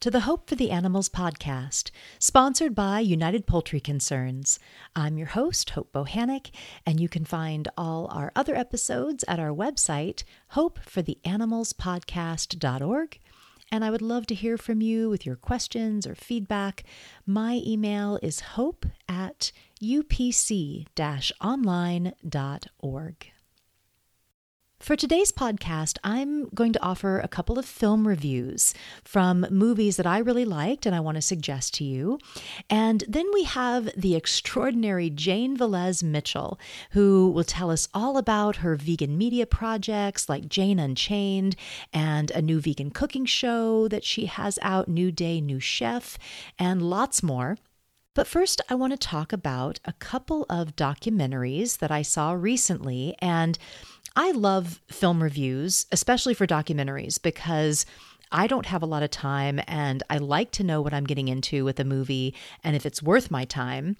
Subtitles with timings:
[0.00, 4.58] to the Hope for the Animals podcast, sponsored by United Poultry Concerns.
[4.96, 6.50] I'm your host, Hope Bohanec,
[6.86, 10.24] and you can find all our other episodes at our website,
[10.54, 13.18] hopefortheanimalspodcast.org.
[13.70, 16.84] And I would love to hear from you with your questions or feedback.
[17.26, 20.86] My email is hope at upc
[21.42, 23.32] online.org.
[24.80, 28.72] For today's podcast, I'm going to offer a couple of film reviews
[29.04, 32.18] from movies that I really liked and I want to suggest to you.
[32.70, 36.58] And then we have the extraordinary Jane Velez Mitchell,
[36.92, 41.56] who will tell us all about her vegan media projects like Jane Unchained
[41.92, 46.16] and a new vegan cooking show that she has out, New Day, New Chef,
[46.58, 47.58] and lots more.
[48.14, 53.14] But first, I want to talk about a couple of documentaries that I saw recently.
[53.20, 53.56] And
[54.16, 57.86] I love film reviews, especially for documentaries, because
[58.32, 61.28] I don't have a lot of time and I like to know what I'm getting
[61.28, 63.96] into with a movie and if it's worth my time.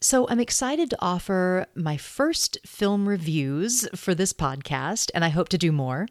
[0.00, 5.48] So I'm excited to offer my first film reviews for this podcast, and I hope
[5.50, 6.08] to do more.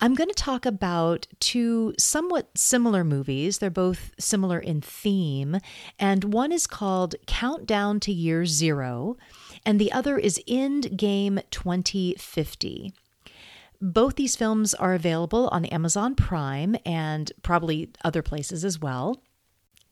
[0.00, 3.58] I'm going to talk about two somewhat similar movies.
[3.58, 5.58] They're both similar in theme,
[6.00, 9.16] and one is called Countdown to Year Zero,
[9.64, 12.92] and the other is End Game 2050.
[13.80, 19.22] Both these films are available on Amazon Prime and probably other places as well.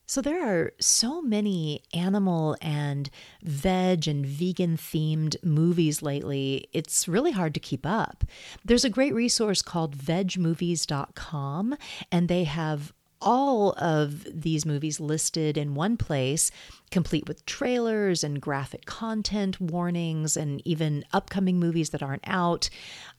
[0.08, 3.10] So there are so many animal and
[3.42, 6.66] veg and vegan themed movies lately.
[6.72, 8.24] It's really hard to keep up.
[8.64, 11.76] There's a great resource called vegmovies.com
[12.10, 16.50] and they have all of these movies listed in one place,
[16.90, 22.70] complete with trailers and graphic content warnings and even upcoming movies that aren't out.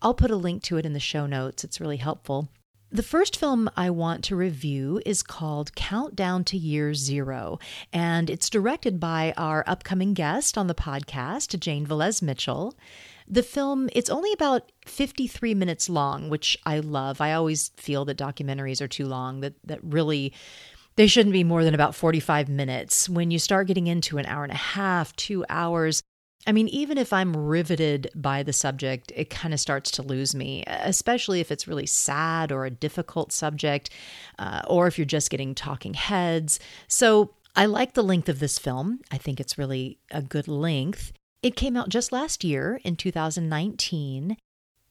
[0.02, 1.64] I'll put a link to it in the show notes.
[1.64, 2.50] It's really helpful.
[2.92, 7.59] The first film I want to review is called Countdown to Year Zero,
[7.93, 12.76] and it's directed by our upcoming guest on the podcast, Jane Velez Mitchell.
[13.30, 17.22] The film, it's only about 53 minutes long, which I love.
[17.22, 20.34] I always feel that documentaries are too long, that, that really
[20.95, 23.08] they shouldn't be more than about 45 minutes.
[23.08, 26.02] When you start getting into an hour and a half, two hours,
[26.48, 30.34] I mean, even if I'm riveted by the subject, it kind of starts to lose
[30.34, 33.89] me, especially if it's really sad or a difficult subject,
[34.39, 36.60] uh, or if you're just getting talking heads.
[36.88, 39.02] So I like the length of this film.
[39.12, 41.14] I think it's really a good length.
[41.42, 44.36] It came out just last year in 2019.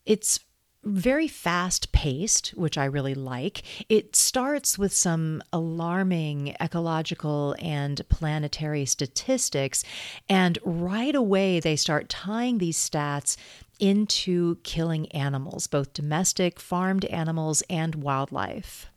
[0.07, 0.41] It's
[0.85, 3.63] very fast paced, which I really like.
[3.89, 9.85] It starts with some alarming ecological and planetary statistics,
[10.29, 13.37] and right away they start tying these stats
[13.79, 18.91] into killing animals, both domestic, farmed animals, and wildlife.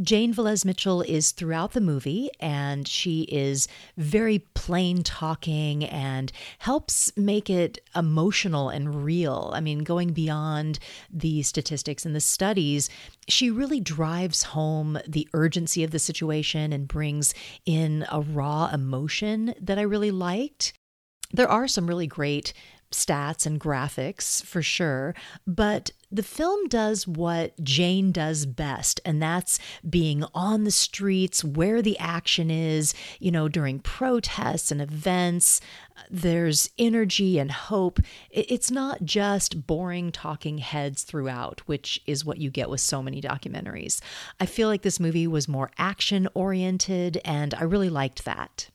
[0.00, 7.12] Jane Velez Mitchell is throughout the movie, and she is very plain talking and helps
[7.16, 9.50] make it emotional and real.
[9.54, 10.78] I mean, going beyond
[11.12, 12.88] the statistics and the studies,
[13.28, 17.34] she really drives home the urgency of the situation and brings
[17.66, 20.72] in a raw emotion that I really liked.
[21.32, 22.52] There are some really great
[22.90, 25.14] stats and graphics for sure,
[25.46, 29.58] but the film does what Jane does best, and that's
[29.88, 35.60] being on the streets where the action is, you know, during protests and events.
[36.10, 37.98] There's energy and hope.
[38.30, 43.22] It's not just boring talking heads throughout, which is what you get with so many
[43.22, 44.00] documentaries.
[44.38, 48.68] I feel like this movie was more action oriented, and I really liked that.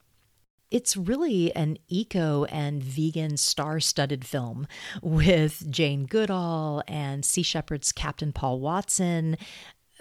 [0.70, 4.68] It's really an eco and vegan star studded film
[5.02, 9.38] with Jane Goodall and Sea Shepherd's Captain Paul Watson,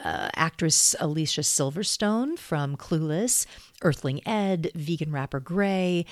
[0.03, 3.47] uh, actress Alicia Silverstone from Clueless,
[3.82, 6.04] Earthling Ed, vegan rapper Gray,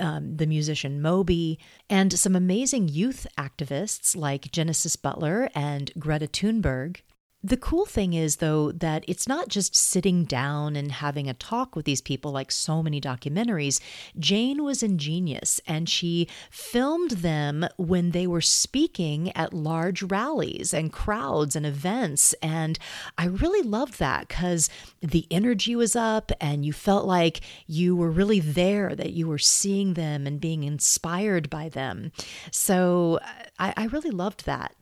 [0.00, 1.58] um, the musician Moby,
[1.88, 7.02] and some amazing youth activists like Genesis Butler and Greta Thunberg.
[7.44, 11.74] The cool thing is, though, that it's not just sitting down and having a talk
[11.74, 13.80] with these people like so many documentaries.
[14.16, 20.92] Jane was ingenious and she filmed them when they were speaking at large rallies and
[20.92, 22.32] crowds and events.
[22.34, 22.78] And
[23.18, 28.10] I really loved that because the energy was up and you felt like you were
[28.10, 32.12] really there, that you were seeing them and being inspired by them.
[32.52, 33.18] So
[33.58, 34.76] I, I really loved that.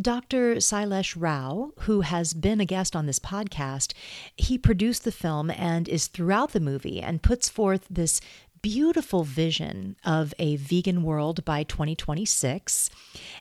[0.00, 0.56] Dr.
[0.56, 3.92] Sailesh Rao, who has been a guest on this podcast,
[4.36, 8.20] he produced the film and is throughout the movie and puts forth this
[8.60, 12.90] beautiful vision of a vegan world by 2026.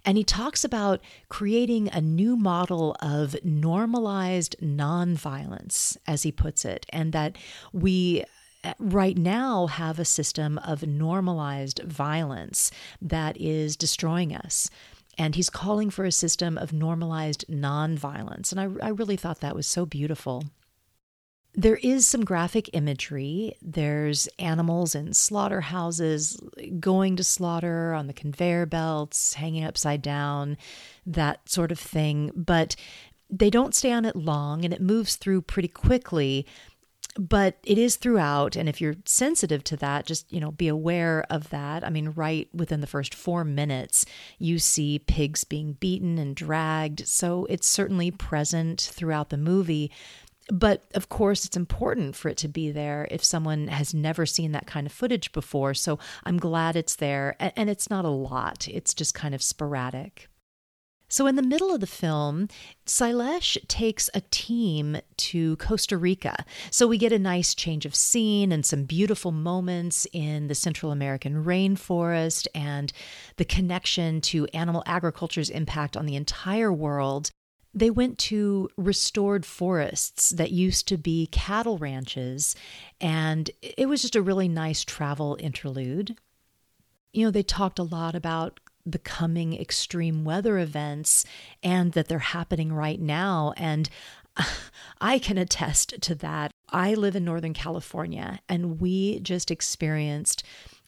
[0.05, 6.85] And he talks about creating a new model of normalized nonviolence, as he puts it,
[6.89, 7.37] and that
[7.71, 8.25] we
[8.65, 12.69] uh, right now have a system of normalized violence
[13.01, 14.69] that is destroying us.
[15.17, 18.51] And he's calling for a system of normalized nonviolence.
[18.51, 20.45] And I, I really thought that was so beautiful.
[21.55, 23.55] There is some graphic imagery.
[23.61, 26.41] There's animals in slaughterhouses
[26.79, 30.57] going to slaughter on the conveyor belts, hanging upside down,
[31.05, 32.31] that sort of thing.
[32.35, 32.75] But
[33.29, 36.45] they don't stay on it long and it moves through pretty quickly
[37.17, 41.25] but it is throughout and if you're sensitive to that just you know be aware
[41.29, 41.83] of that.
[41.83, 44.05] I mean right within the first 4 minutes
[44.39, 49.91] you see pigs being beaten and dragged so it's certainly present throughout the movie.
[50.49, 54.51] But of course it's important for it to be there if someone has never seen
[54.51, 58.67] that kind of footage before so i'm glad it's there and it's not a lot.
[58.67, 60.29] It's just kind of sporadic
[61.13, 62.47] so, in the middle of the film,
[62.87, 66.43] Sailesh takes a team to Costa Rica.
[66.71, 70.91] So, we get a nice change of scene and some beautiful moments in the Central
[70.91, 72.91] American rainforest and
[73.35, 77.29] the connection to animal agriculture's impact on the entire world.
[77.75, 82.55] They went to restored forests that used to be cattle ranches,
[82.99, 86.17] and it was just a really nice travel interlude.
[87.11, 91.25] You know, they talked a lot about the coming extreme weather events
[91.61, 93.53] and that they're happening right now.
[93.57, 93.89] And
[95.01, 96.51] I can attest to that.
[96.69, 100.43] I live in Northern California and we just experienced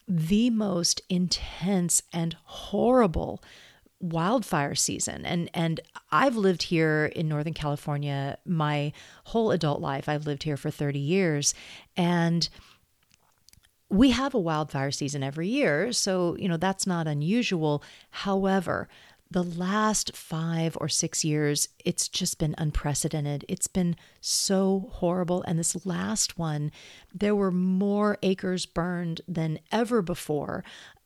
[0.08, 3.42] the most intense and horrible
[3.98, 5.80] wildfire season and and
[6.12, 8.92] I've lived here in Northern California my
[9.24, 11.54] whole adult life I've lived here for 30 years
[11.96, 12.46] and
[13.88, 17.82] we have a wildfire season every year, so you know that's not unusual.
[18.10, 18.88] However,
[19.30, 23.44] the last five or six years, it's just been unprecedented.
[23.48, 25.42] It's been so horrible.
[25.42, 26.70] And this last one,
[27.14, 30.64] there were more acres burned than ever before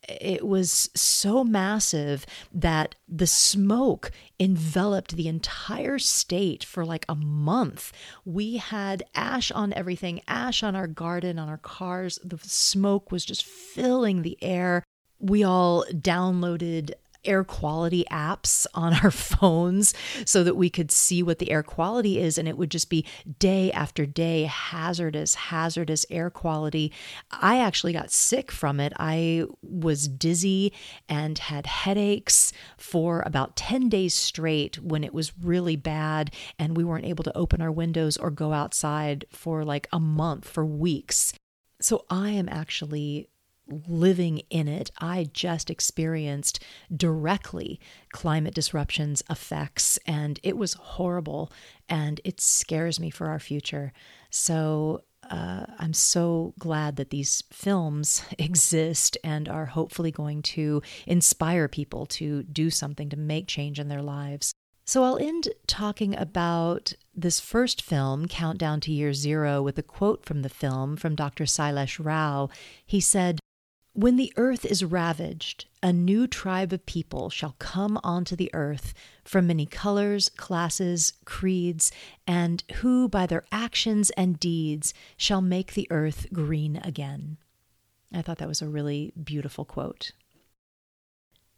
[0.08, 7.92] it was so massive that the smoke enveloped the entire state for like a month.
[8.24, 12.18] We had ash on everything, ash on our garden, on our cars.
[12.24, 14.84] The smoke was just filling the air.
[15.18, 16.92] We all downloaded
[17.24, 19.94] air quality apps on our phones
[20.24, 22.38] so that we could see what the air quality is.
[22.38, 23.04] And it would just be
[23.38, 26.92] day after day hazardous, hazardous air quality.
[27.30, 28.92] I actually got sick from it.
[28.98, 30.72] I was dizzy
[31.08, 36.32] and had headaches for about 10 days straight when it was really bad.
[36.58, 40.48] And we weren't able to open our windows or go outside for like a month,
[40.48, 41.32] for weeks.
[41.80, 43.28] So I am actually
[43.70, 44.90] living in it.
[44.98, 46.62] I just experienced
[46.94, 47.80] directly
[48.12, 51.52] climate disruption's effects, and it was horrible,
[51.88, 53.92] and it scares me for our future.
[54.30, 61.68] So, uh, I'm so glad that these films exist and are hopefully going to inspire
[61.68, 64.54] people to do something to make change in their lives.
[64.86, 70.24] So I'll end talking about this first film, Countdown to Year Zero, with a quote
[70.24, 71.44] from the film from Dr.
[71.44, 72.48] Sailesh Rao.
[72.84, 73.38] He said,
[74.00, 78.94] when the earth is ravaged, a new tribe of people shall come onto the earth
[79.24, 81.92] from many colors, classes, creeds,
[82.26, 87.36] and who by their actions and deeds shall make the earth green again.
[88.12, 90.12] I thought that was a really beautiful quote.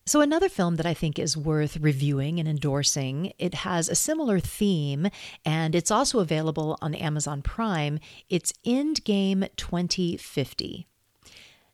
[0.04, 4.40] So, another film that I think is worth reviewing and endorsing, it has a similar
[4.40, 5.08] theme
[5.44, 8.00] and it's also available on Amazon Prime.
[8.28, 10.88] It's Endgame 2050.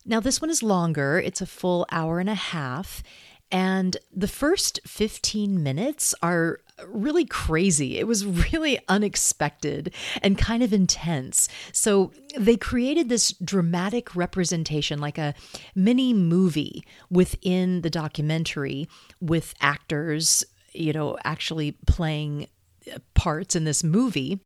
[0.09, 3.03] Now, this one is longer, it's a full hour and a half.
[3.51, 7.99] And the first 15 minutes are really crazy.
[7.99, 11.49] It was really unexpected and kind of intense.
[11.73, 15.35] So they created this dramatic representation, like a
[15.75, 18.89] mini movie within the documentary
[19.21, 22.49] with actors, you know, actually playing
[22.93, 24.41] uh, parts in this movie.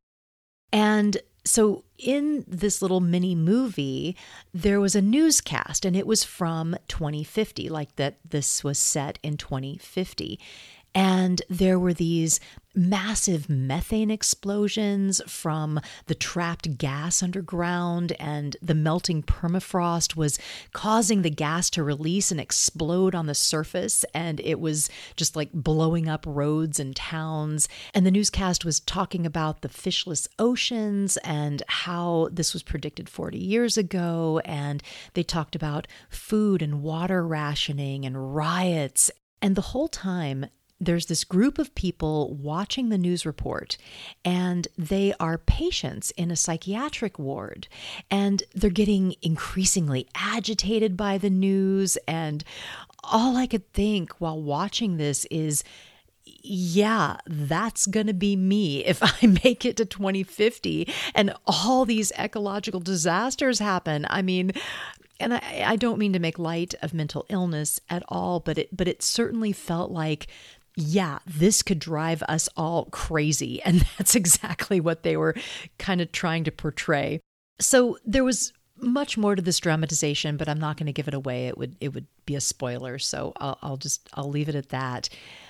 [0.73, 4.16] And so, in this little mini movie,
[4.52, 9.37] there was a newscast, and it was from 2050, like that this was set in
[9.37, 10.38] 2050.
[10.94, 12.40] And there were these
[12.75, 20.38] massive methane explosions from the trapped gas underground, and the melting permafrost was
[20.72, 24.04] causing the gas to release and explode on the surface.
[24.14, 27.68] And it was just like blowing up roads and towns.
[27.94, 33.38] And the newscast was talking about the fishless oceans and how this was predicted 40
[33.38, 34.40] years ago.
[34.44, 34.82] And
[35.14, 39.11] they talked about food and water rationing and riots.
[39.42, 40.46] And the whole time,
[40.83, 43.77] there's this group of people watching the news report,
[44.25, 47.69] and they are patients in a psychiatric ward,
[48.11, 51.97] and they're getting increasingly agitated by the news.
[52.09, 52.43] And
[53.05, 55.62] all I could think while watching this is,
[56.25, 62.11] yeah, that's going to be me if I make it to 2050 and all these
[62.19, 64.05] ecological disasters happen.
[64.11, 64.53] I mean,
[65.21, 68.77] and I, I don't mean to make light of mental illness at all, but it
[68.77, 70.27] but it certainly felt like
[70.76, 73.61] yeah, this could drive us all crazy.
[73.73, 75.35] And that's exactly what they were
[75.79, 77.21] kind of trying to portray.
[77.61, 78.52] So there was
[78.83, 81.47] much more to this dramatization, but I'm not going to give it away.
[81.47, 84.71] It would it would be a spoiler, so I'll, I'll just I'll leave it at
[84.71, 85.09] that.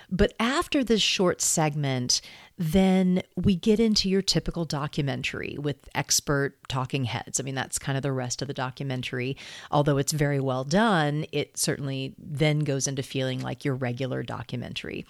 [0.09, 2.21] But after this short segment,
[2.57, 7.39] then we get into your typical documentary with expert talking heads.
[7.39, 9.37] I mean, that's kind of the rest of the documentary.
[9.71, 15.05] Although it's very well done, it certainly then goes into feeling like your regular documentary.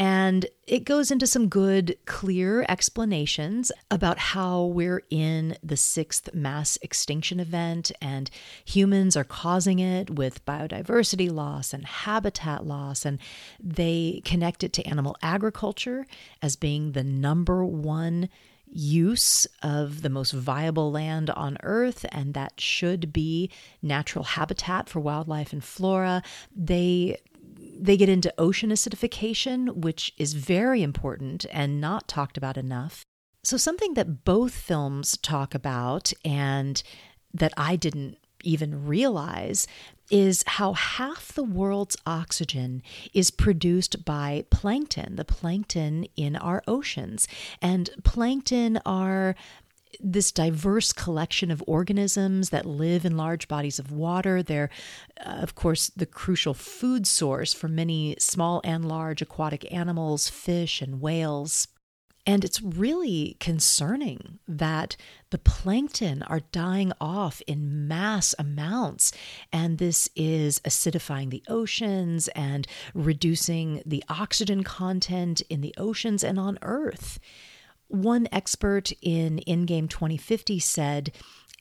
[0.00, 6.78] And it goes into some good, clear explanations about how we're in the sixth mass
[6.80, 8.30] extinction event and
[8.64, 13.04] humans are causing it with biodiversity loss and habitat loss.
[13.04, 13.18] And
[13.62, 16.06] they connect it to animal agriculture
[16.40, 18.30] as being the number one
[18.72, 23.50] use of the most viable land on earth, and that should be
[23.82, 26.22] natural habitat for wildlife and flora.
[26.56, 27.18] They
[27.80, 33.04] they get into ocean acidification, which is very important and not talked about enough.
[33.42, 36.82] So, something that both films talk about and
[37.32, 39.66] that I didn't even realize
[40.10, 42.82] is how half the world's oxygen
[43.14, 47.28] is produced by plankton, the plankton in our oceans.
[47.62, 49.36] And plankton are
[49.98, 54.42] this diverse collection of organisms that live in large bodies of water.
[54.42, 54.70] They're,
[55.24, 60.80] uh, of course, the crucial food source for many small and large aquatic animals, fish,
[60.80, 61.68] and whales.
[62.26, 64.96] And it's really concerning that
[65.30, 69.10] the plankton are dying off in mass amounts.
[69.52, 76.38] And this is acidifying the oceans and reducing the oxygen content in the oceans and
[76.38, 77.18] on Earth.
[77.90, 81.12] One expert in Endgame 2050 said,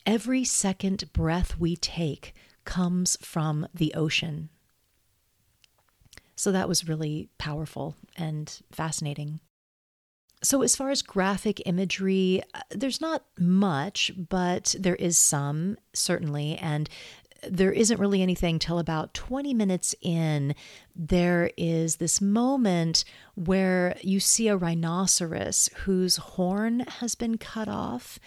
[0.06, 4.50] Every second breath we take comes from the ocean.
[6.36, 9.40] So that was really powerful and fascinating.
[10.44, 16.56] So, as far as graphic imagery, uh, there's not much, but there is some, certainly.
[16.58, 16.88] And
[17.48, 20.56] there isn't really anything till about 20 minutes in.
[20.96, 23.04] There is this moment
[23.36, 28.20] where you see a rhinoceros whose horn has been cut off.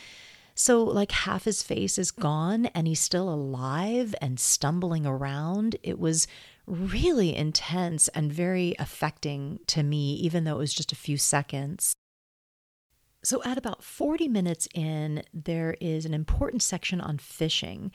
[0.55, 5.77] So, like, half his face is gone and he's still alive and stumbling around.
[5.83, 6.27] It was
[6.67, 11.95] really intense and very affecting to me, even though it was just a few seconds.
[13.25, 17.93] So, at about 40 minutes in, there is an important section on fishing,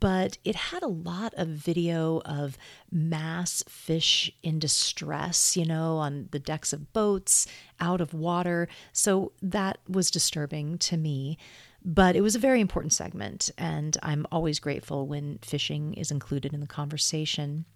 [0.00, 2.56] but it had a lot of video of
[2.90, 7.46] mass fish in distress, you know, on the decks of boats,
[7.80, 8.66] out of water.
[8.94, 11.36] So, that was disturbing to me.
[11.84, 16.54] But it was a very important segment, and I'm always grateful when fishing is included
[16.54, 17.66] in the conversation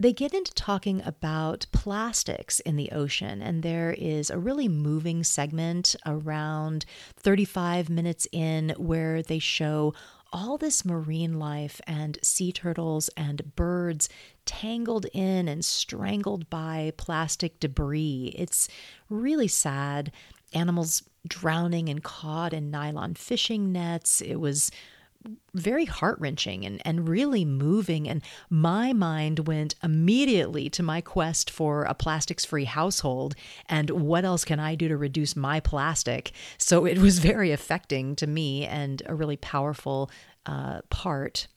[0.00, 5.24] they get into talking about plastics in the ocean, and there is a really moving
[5.24, 6.84] segment around
[7.16, 9.94] 35 minutes in where they show
[10.32, 14.08] all this marine life and sea turtles and birds
[14.44, 18.34] tangled in and strangled by plastic debris.
[18.36, 18.68] It's
[19.08, 20.12] really sad.
[20.52, 24.20] Animals drowning and caught in nylon fishing nets.
[24.20, 24.70] It was
[25.54, 28.08] very heart wrenching and, and really moving.
[28.08, 33.34] And my mind went immediately to my quest for a plastics free household
[33.68, 36.32] and what else can I do to reduce my plastic.
[36.56, 40.10] So it was very affecting to me and a really powerful
[40.46, 41.48] uh, part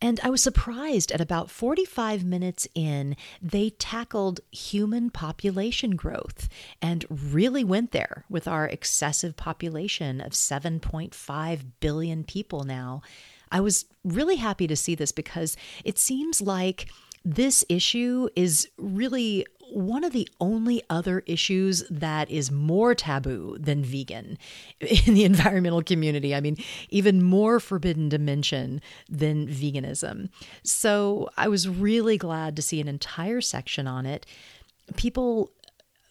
[0.00, 6.48] and I was surprised at about 45 minutes in, they tackled human population growth
[6.82, 13.02] and really went there with our excessive population of 7.5 billion people now.
[13.50, 16.88] I was really happy to see this because it seems like
[17.26, 23.82] this issue is really one of the only other issues that is more taboo than
[23.82, 24.38] vegan
[24.80, 26.36] in the environmental community.
[26.36, 26.56] I mean,
[26.88, 30.28] even more forbidden to mention than veganism.
[30.62, 34.24] So I was really glad to see an entire section on it.
[34.94, 35.50] People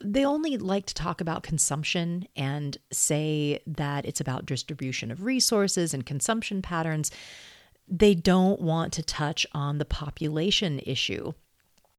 [0.01, 5.93] they only like to talk about consumption and say that it's about distribution of resources
[5.93, 7.09] and consumption patterns.
[7.87, 11.33] They don't want to touch on the population issue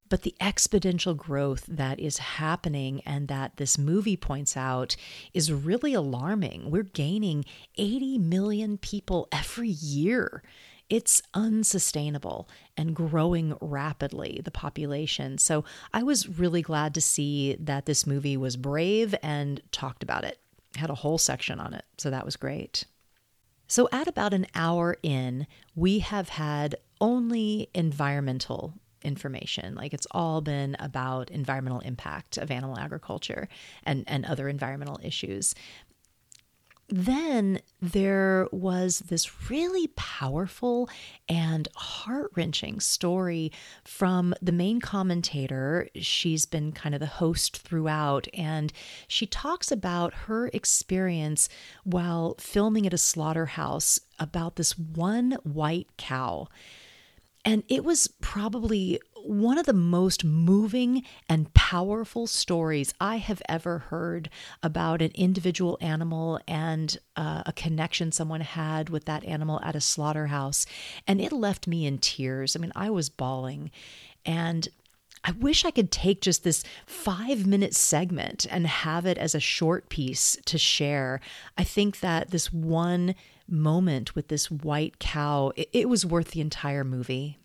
[0.09, 4.95] but the exponential growth that is happening and that this movie points out
[5.33, 6.71] is really alarming.
[6.71, 7.45] We're gaining
[7.77, 10.43] 80 million people every year.
[10.89, 15.37] It's unsustainable and growing rapidly, the population.
[15.37, 20.23] So I was really glad to see that this movie was brave and talked about
[20.23, 20.39] it,
[20.77, 21.83] had a whole section on it.
[21.97, 22.85] So that was great.
[23.67, 29.75] So, at about an hour in, we have had only environmental information.
[29.75, 33.47] Like it's all been about environmental impact of animal agriculture
[33.83, 35.53] and, and other environmental issues.
[36.89, 40.89] Then there was this really powerful
[41.27, 43.51] and heart wrenching story
[43.83, 45.89] from the main commentator.
[45.95, 48.71] She's been kind of the host throughout, and
[49.07, 51.49] she talks about her experience
[51.83, 56.47] while filming at a slaughterhouse about this one white cow
[57.47, 63.79] and it was probably one of the most moving and powerful stories I have ever
[63.79, 64.29] heard
[64.63, 69.81] about an individual animal and uh, a connection someone had with that animal at a
[69.81, 70.65] slaughterhouse.
[71.05, 72.55] And it left me in tears.
[72.55, 73.71] I mean, I was bawling.
[74.25, 74.67] And
[75.23, 79.39] I wish I could take just this five minute segment and have it as a
[79.39, 81.19] short piece to share.
[81.57, 83.13] I think that this one
[83.47, 87.37] moment with this white cow, it, it was worth the entire movie.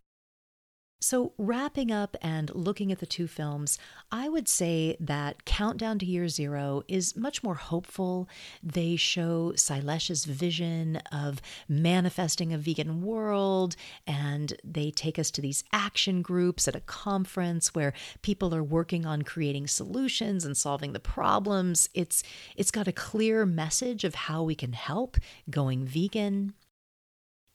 [1.02, 3.76] So, wrapping up and looking at the two films,
[4.12, 8.28] I would say that Countdown to Year Zero is much more hopeful.
[8.62, 13.74] They show Sailesh's vision of manifesting a vegan world,
[14.06, 19.04] and they take us to these action groups at a conference where people are working
[19.04, 21.88] on creating solutions and solving the problems.
[21.94, 22.22] It's
[22.54, 25.16] it's got a clear message of how we can help
[25.50, 26.54] going vegan.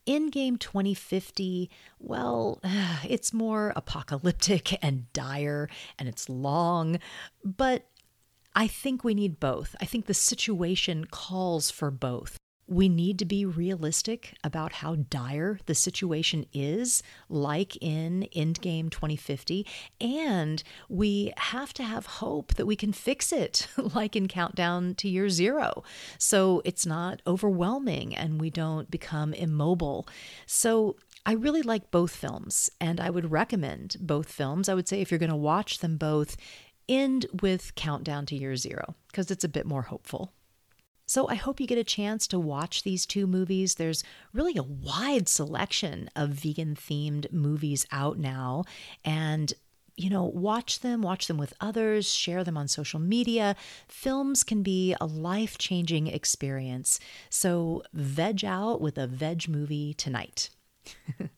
[0.07, 2.59] Endgame 2050, well,
[3.07, 6.99] it's more apocalyptic and dire and it's long,
[7.43, 7.87] but
[8.55, 9.75] I think we need both.
[9.79, 15.59] I think the situation calls for both we need to be realistic about how dire
[15.65, 19.65] the situation is, like in Endgame 2050,
[20.01, 25.09] and we have to have hope that we can fix it, like in Countdown to
[25.09, 25.83] Year Zero.
[26.17, 30.07] So it's not overwhelming and we don't become immobile.
[30.45, 34.69] So I really like both films, and I would recommend both films.
[34.69, 36.37] I would say if you're going to watch them both,
[36.87, 40.31] end with Countdown to Year Zero, because it's a bit more hopeful.
[41.07, 43.75] So I hope you get a chance to watch these two movies.
[43.75, 48.65] There's really a wide selection of vegan themed movies out now.
[49.05, 49.53] And
[49.95, 53.55] you know, watch them, watch them with others, share them on social media.
[53.87, 56.99] Films can be a life changing experience.
[57.31, 60.51] So, veg out with a veg movie tonight.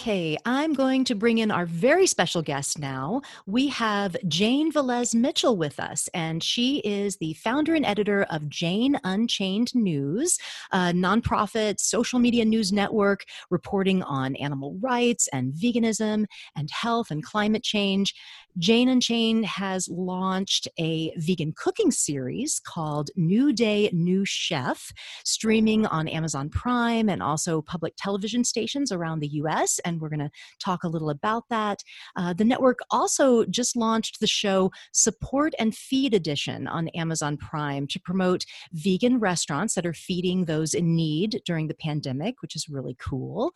[0.00, 3.20] Okay, I'm going to bring in our very special guest now.
[3.44, 8.48] We have Jane Velez Mitchell with us, and she is the founder and editor of
[8.48, 10.38] Jane Unchained News,
[10.72, 16.24] a nonprofit social media news network reporting on animal rights and veganism
[16.56, 18.14] and health and climate change.
[18.58, 24.92] Jane Unchained has launched a vegan cooking series called New Day, New Chef,
[25.24, 30.20] streaming on Amazon Prime and also public television stations around the US and we're going
[30.20, 31.82] to talk a little about that.
[32.16, 37.86] Uh, the network also just launched the show Support and Feed Edition on Amazon Prime
[37.88, 42.68] to promote vegan restaurants that are feeding those in need during the pandemic, which is
[42.68, 43.52] really cool.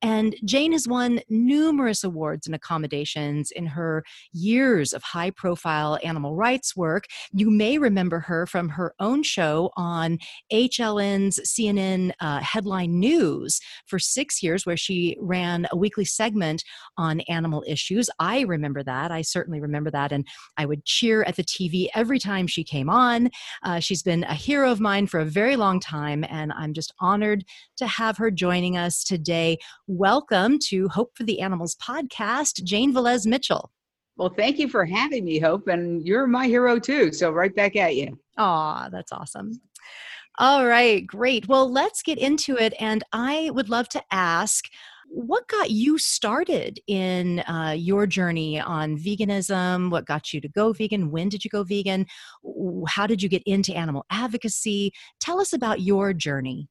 [0.00, 6.34] And Jane has won numerous awards and accommodations in her years of high profile animal
[6.34, 7.04] rights work.
[7.32, 10.18] You may remember her from her own show on
[10.52, 16.62] HLN's CNN uh, Headline News for six years, where she ran a weekly segment
[16.96, 18.08] on animal issues.
[18.18, 19.10] I remember that.
[19.10, 20.12] I certainly remember that.
[20.12, 23.30] And I would cheer at the TV every time she came on.
[23.62, 26.92] Uh, she's been a hero of mine for a very long time, and I'm just
[27.00, 27.44] honored
[27.78, 29.58] to have her joining us today.
[29.86, 33.70] Welcome to Hope for the Animals podcast, Jane Velez Mitchell.
[34.16, 37.12] Well, thank you for having me, Hope, and you're my hero too.
[37.12, 38.18] So right back at you.
[38.36, 39.60] Aw, that's awesome.
[40.38, 41.46] All right, great.
[41.46, 42.74] Well, let's get into it.
[42.80, 44.64] And I would love to ask
[45.12, 49.90] what got you started in uh, your journey on veganism?
[49.90, 51.10] What got you to go vegan?
[51.10, 52.06] When did you go vegan?
[52.88, 54.92] How did you get into animal advocacy?
[55.20, 56.68] Tell us about your journey.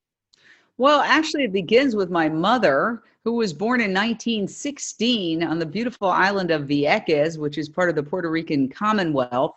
[0.77, 6.09] Well, actually, it begins with my mother, who was born in 1916 on the beautiful
[6.09, 9.53] island of Vieques, which is part of the Puerto Rican Commonwealth.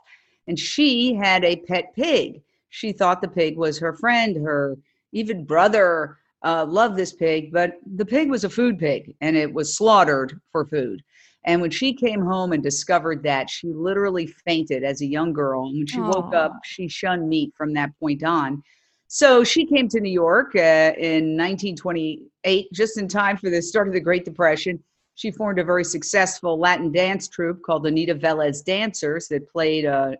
[0.46, 2.42] And she had a pet pig.
[2.68, 4.76] She thought the pig was her friend, her
[5.12, 9.52] even brother uh, loved this pig, but the pig was a food pig and it
[9.52, 11.02] was slaughtered for food.
[11.46, 15.66] And when she came home and discovered that, she literally fainted as a young girl.
[15.66, 16.14] And when she Aww.
[16.14, 18.62] woke up, she shunned meat from that point on.
[19.08, 23.88] So she came to New York uh, in 1928, just in time for the start
[23.88, 24.82] of the Great Depression.
[25.16, 29.86] She formed a very successful Latin dance troupe called the Anita Velez Dancers that played
[29.86, 30.12] uh,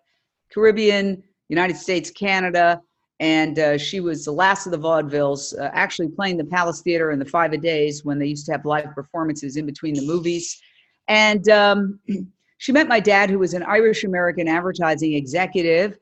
[0.53, 2.81] Caribbean, United States, Canada,
[3.21, 7.13] and uh, she was the last of the vaudevilles, uh, actually playing the Palace Theater
[7.13, 10.07] in the Five a Days when they used to have live performances in between the
[10.07, 10.61] movies.
[11.07, 12.01] And um,
[12.59, 15.97] she met my dad, who was an Irish American advertising executive,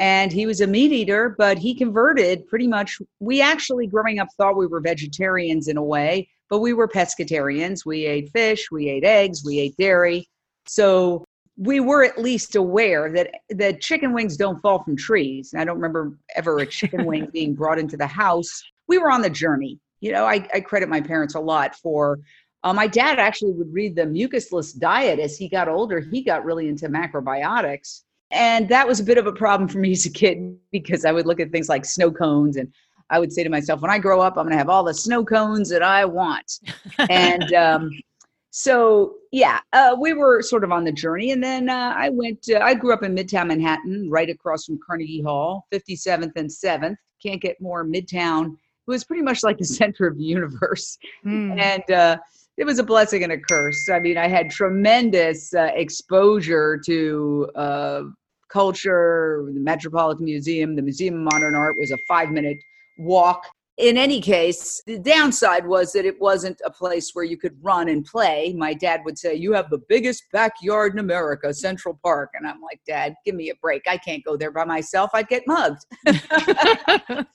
[0.00, 2.98] and he was a meat eater, but he converted pretty much.
[3.20, 7.86] We actually, growing up, thought we were vegetarians in a way, but we were pescatarians.
[7.86, 10.28] We ate fish, we ate eggs, we ate dairy.
[10.66, 11.24] So
[11.56, 15.52] we were at least aware that that chicken wings don't fall from trees.
[15.52, 18.62] And I don't remember ever a chicken wing being brought into the house.
[18.88, 19.78] We were on the journey.
[20.00, 22.20] You know, I, I credit my parents a lot for.
[22.62, 26.00] Uh, my dad actually would read the mucusless diet as he got older.
[26.00, 29.92] He got really into macrobiotics, and that was a bit of a problem for me
[29.92, 32.72] as a kid because I would look at things like snow cones and
[33.10, 34.94] I would say to myself, when I grow up, I'm going to have all the
[34.94, 36.58] snow cones that I want.
[37.10, 37.90] and um,
[38.56, 42.46] so yeah uh, we were sort of on the journey and then uh, i went
[42.54, 46.96] uh, i grew up in midtown manhattan right across from carnegie hall 57th and 7th
[47.24, 48.52] can't get more midtown.
[48.52, 50.98] It was pretty much like the center of the universe.
[51.24, 51.60] Mm.
[51.60, 52.18] and uh,
[52.56, 53.88] it was a blessing and a curse.
[53.90, 58.02] I mean i had tremendous uh, exposure to uh,
[58.48, 62.58] culture the metropolitan museum the museum of modern art was a five minute
[62.98, 67.56] walk in any case, the downside was that it wasn't a place where you could
[67.60, 68.54] run and play.
[68.56, 72.30] My dad would say, You have the biggest backyard in America, Central Park.
[72.34, 73.82] And I'm like, Dad, give me a break.
[73.88, 75.10] I can't go there by myself.
[75.12, 75.84] I'd get mugged.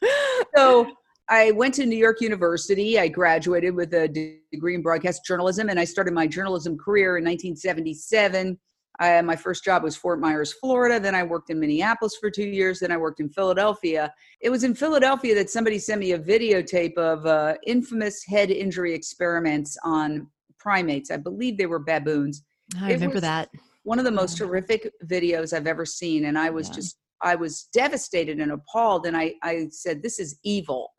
[0.55, 0.89] so
[1.27, 2.97] I went to New York University.
[2.97, 4.07] I graduated with a
[4.51, 8.57] degree in broadcast journalism, and I started my journalism career in 1977
[8.99, 10.99] I, my first job was Fort Myers, Florida.
[10.99, 12.79] Then I worked in Minneapolis for two years.
[12.79, 14.13] Then I worked in Philadelphia.
[14.41, 18.93] It was in Philadelphia that somebody sent me a videotape of uh, infamous head injury
[18.93, 21.11] experiments on primates.
[21.11, 22.43] I believe they were baboons.
[22.79, 23.49] I remember that.
[23.83, 26.25] One of the most horrific videos I've ever seen.
[26.25, 26.75] And I was yeah.
[26.75, 29.05] just, I was devastated and appalled.
[29.05, 30.91] And I, I said, this is evil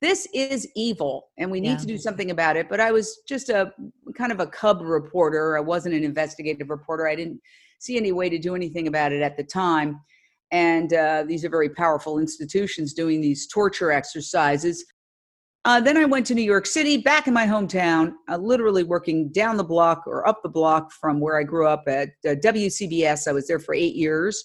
[0.00, 1.76] this is evil and we need yeah.
[1.76, 3.72] to do something about it but i was just a
[4.20, 5.56] kind of a cub reporter.
[5.56, 7.08] I wasn't an investigative reporter.
[7.08, 7.40] I didn't
[7.78, 10.00] see any way to do anything about it at the time.
[10.52, 14.84] And uh, these are very powerful institutions doing these torture exercises.
[15.66, 19.30] Uh, then i went to new york city back in my hometown uh, literally working
[19.30, 23.28] down the block or up the block from where i grew up at uh, wcbs
[23.28, 24.42] i was there for eight years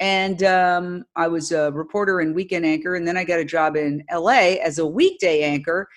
[0.00, 3.76] and um, I was a reporter and weekend anchor, and then I got a job
[3.76, 5.88] in LA as a weekday anchor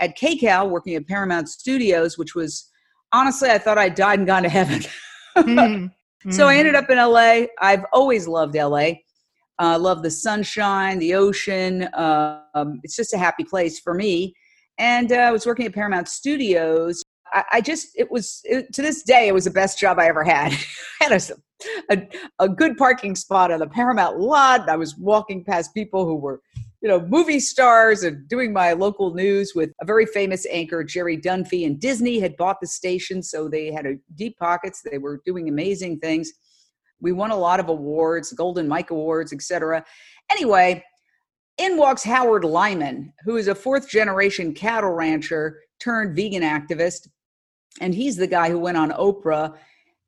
[0.00, 2.70] at KCAL, working at Paramount Studios, which was
[3.12, 4.82] honestly, I thought I'd died and gone to heaven.
[5.36, 5.86] mm-hmm.
[6.30, 6.84] So I ended mm-hmm.
[6.84, 7.46] up in LA.
[7.60, 8.76] I've always loved LA.
[8.76, 11.88] I uh, love the sunshine, the ocean.
[11.94, 14.34] Um, it's just a happy place for me.
[14.78, 17.04] And uh, I was working at Paramount Studios.
[17.52, 20.24] I, just, it was, it, to this day, it was the best job I ever
[20.24, 20.52] had.
[21.00, 21.20] I had a
[21.90, 24.68] a, a good parking spot on the Paramount lot.
[24.68, 26.40] I was walking past people who were,
[26.80, 31.18] you know, movie stars and doing my local news with a very famous anchor, Jerry
[31.18, 31.66] Dunphy.
[31.66, 34.82] And Disney had bought the station, so they had a deep pockets.
[34.82, 36.30] They were doing amazing things.
[37.00, 39.84] We won a lot of awards, Golden Mike Awards, etc.
[40.30, 40.84] Anyway,
[41.58, 47.08] in walks Howard Lyman, who is a fourth generation cattle rancher turned vegan activist.
[47.80, 49.54] And he's the guy who went on Oprah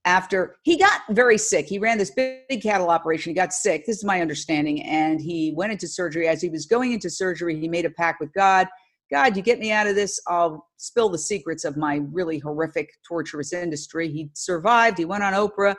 [0.05, 1.66] after he got very sick.
[1.66, 3.31] He ran this big, big, cattle operation.
[3.31, 3.85] He got sick.
[3.87, 4.83] This is my understanding.
[4.83, 6.27] And he went into surgery.
[6.27, 8.66] As he was going into surgery, he made a pact with God
[9.11, 12.90] God, you get me out of this, I'll spill the secrets of my really horrific,
[13.07, 14.09] torturous industry.
[14.09, 14.99] He survived.
[14.99, 15.75] He went on Oprah.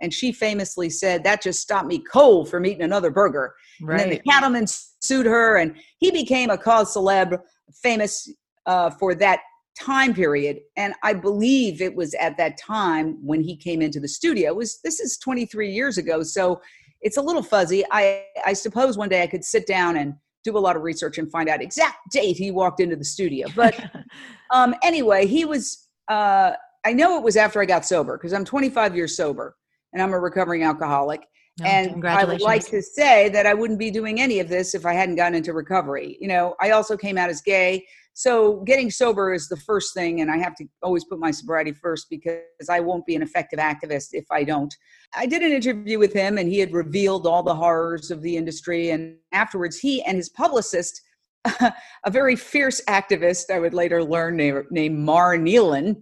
[0.00, 3.54] And she famously said, That just stopped me cold from eating another burger.
[3.80, 4.00] Right.
[4.00, 7.40] And then the cattlemen sued her, and he became a cause celebre,
[7.82, 8.30] famous
[8.66, 9.40] uh, for that
[9.78, 14.08] time period and i believe it was at that time when he came into the
[14.08, 16.60] studio it was this is 23 years ago so
[17.00, 20.56] it's a little fuzzy i i suppose one day i could sit down and do
[20.56, 23.48] a lot of research and find out exact date he walked into the studio.
[23.56, 23.74] But
[24.50, 25.88] um, anyway, he was.
[26.06, 26.52] Uh,
[26.86, 29.56] I know it was after I got sober because I'm 25 years sober
[29.94, 31.22] and I'm a recovering alcoholic.
[31.62, 34.74] Oh, and I would like to say that I wouldn't be doing any of this
[34.74, 36.18] if I hadn't gotten into recovery.
[36.20, 37.86] You know, I also came out as gay.
[38.16, 41.72] So getting sober is the first thing, and I have to always put my sobriety
[41.72, 42.38] first because
[42.70, 44.72] I won't be an effective activist if I don't.
[45.16, 48.36] I did an interview with him, and he had revealed all the horrors of the
[48.36, 48.90] industry.
[48.90, 51.00] And afterwards, he and his publicist,
[51.44, 51.74] a
[52.08, 55.96] very fierce activist, I would later learn named, Mar Nealon,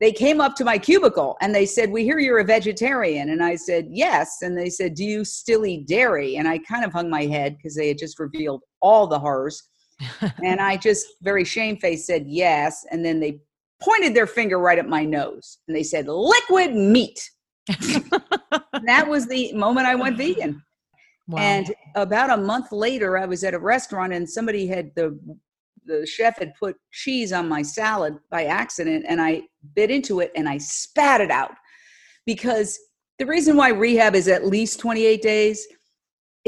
[0.00, 3.30] they came up to my cubicle and they said, We hear you're a vegetarian.
[3.30, 4.42] And I said, Yes.
[4.42, 6.36] And they said, Do you still eat dairy?
[6.36, 9.60] And I kind of hung my head because they had just revealed all the horrors.
[10.44, 12.86] And I just very shamefaced said, Yes.
[12.90, 13.40] And then they
[13.80, 17.30] pointed their finger right at my nose and they said, Liquid meat.
[17.68, 20.62] that was the moment I went vegan.
[21.28, 21.40] Wow.
[21.40, 25.18] And about a month later, I was at a restaurant and somebody had the
[25.84, 29.42] the chef had put cheese on my salad by accident and I
[29.74, 31.54] bit into it and I spat it out
[32.26, 32.78] because
[33.18, 35.66] the reason why rehab is at least 28 days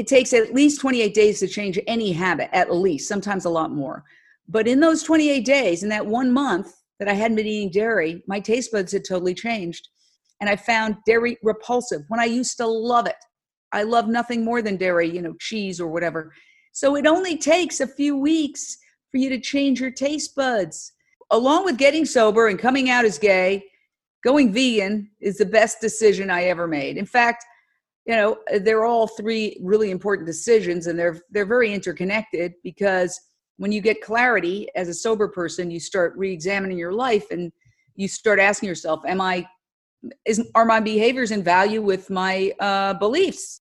[0.00, 3.70] it takes at least 28 days to change any habit at least sometimes a lot
[3.70, 4.04] more
[4.48, 8.22] but in those 28 days in that one month that i hadn't been eating dairy
[8.26, 9.88] my taste buds had totally changed
[10.40, 13.22] and i found dairy repulsive when i used to love it
[13.72, 16.32] i love nothing more than dairy you know cheese or whatever
[16.72, 18.78] so it only takes a few weeks
[19.10, 20.92] for you to change your taste buds.
[21.30, 23.64] Along with getting sober and coming out as gay,
[24.24, 26.96] going vegan is the best decision I ever made.
[26.96, 27.44] In fact,
[28.10, 33.20] you know, they're all three really important decisions and they're they're very interconnected because
[33.58, 37.52] when you get clarity as a sober person, you start re-examining your life and
[37.94, 39.46] you start asking yourself, am I
[40.26, 43.60] is are my behaviors in value with my uh, beliefs?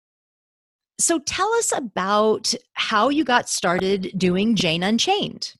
[0.97, 5.53] So tell us about how you got started doing Jane Unchained.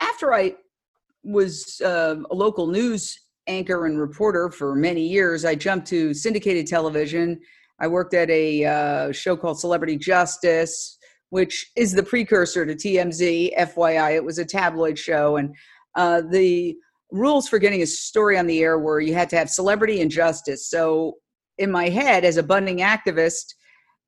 [0.00, 0.56] After I
[1.22, 3.16] was uh, a local news
[3.46, 7.40] anchor and reporter for many years, I jumped to syndicated television.
[7.80, 10.98] I worked at a uh, show called Celebrity Justice,
[11.30, 13.56] which is the precursor to TMZ.
[13.56, 15.54] FYI, it was a tabloid show, and
[15.96, 16.76] uh, the
[17.10, 20.10] rules for getting a story on the air were you had to have celebrity and
[20.10, 20.68] justice.
[20.68, 21.14] So,
[21.58, 23.54] in my head, as a budding activist,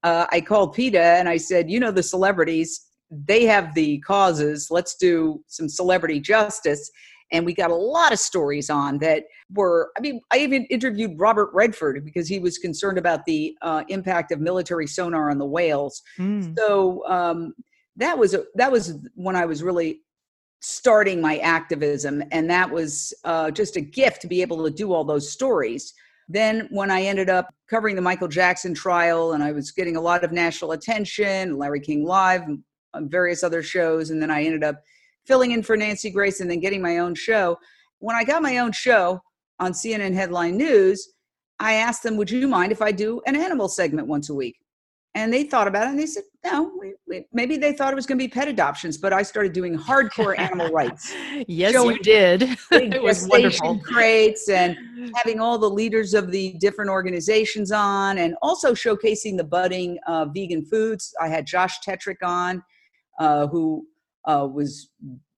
[0.02, 4.68] uh, I called PETA and I said, you know, the celebrities, they have the causes.
[4.70, 6.90] Let's do some celebrity justice.
[7.32, 11.18] And we got a lot of stories on that were, I mean, I even interviewed
[11.18, 15.46] Robert Redford because he was concerned about the uh, impact of military sonar on the
[15.46, 16.02] whales.
[16.18, 16.56] Mm.
[16.56, 17.54] So um,
[17.96, 20.02] that was, a, that was when I was really
[20.60, 22.22] starting my activism.
[22.30, 25.92] And that was uh, just a gift to be able to do all those stories.
[26.28, 30.00] Then, when I ended up covering the Michael Jackson trial and I was getting a
[30.00, 32.42] lot of national attention, Larry King Live,
[33.02, 34.82] various other shows, and then I ended up
[35.26, 37.58] filling in for Nancy Grace and then getting my own show.
[37.98, 39.20] When I got my own show
[39.58, 41.14] on CNN Headline News,
[41.58, 44.56] I asked them, Would you mind if I do an animal segment once a week?
[45.16, 47.96] and they thought about it and they said no we, we, maybe they thought it
[47.96, 51.12] was going to be pet adoptions but i started doing hardcore animal rights
[51.48, 54.76] yes you did it was wonderful crates and
[55.16, 60.26] having all the leaders of the different organizations on and also showcasing the budding uh,
[60.26, 62.62] vegan foods i had josh tetrick on
[63.18, 63.84] uh, who
[64.26, 64.90] uh, was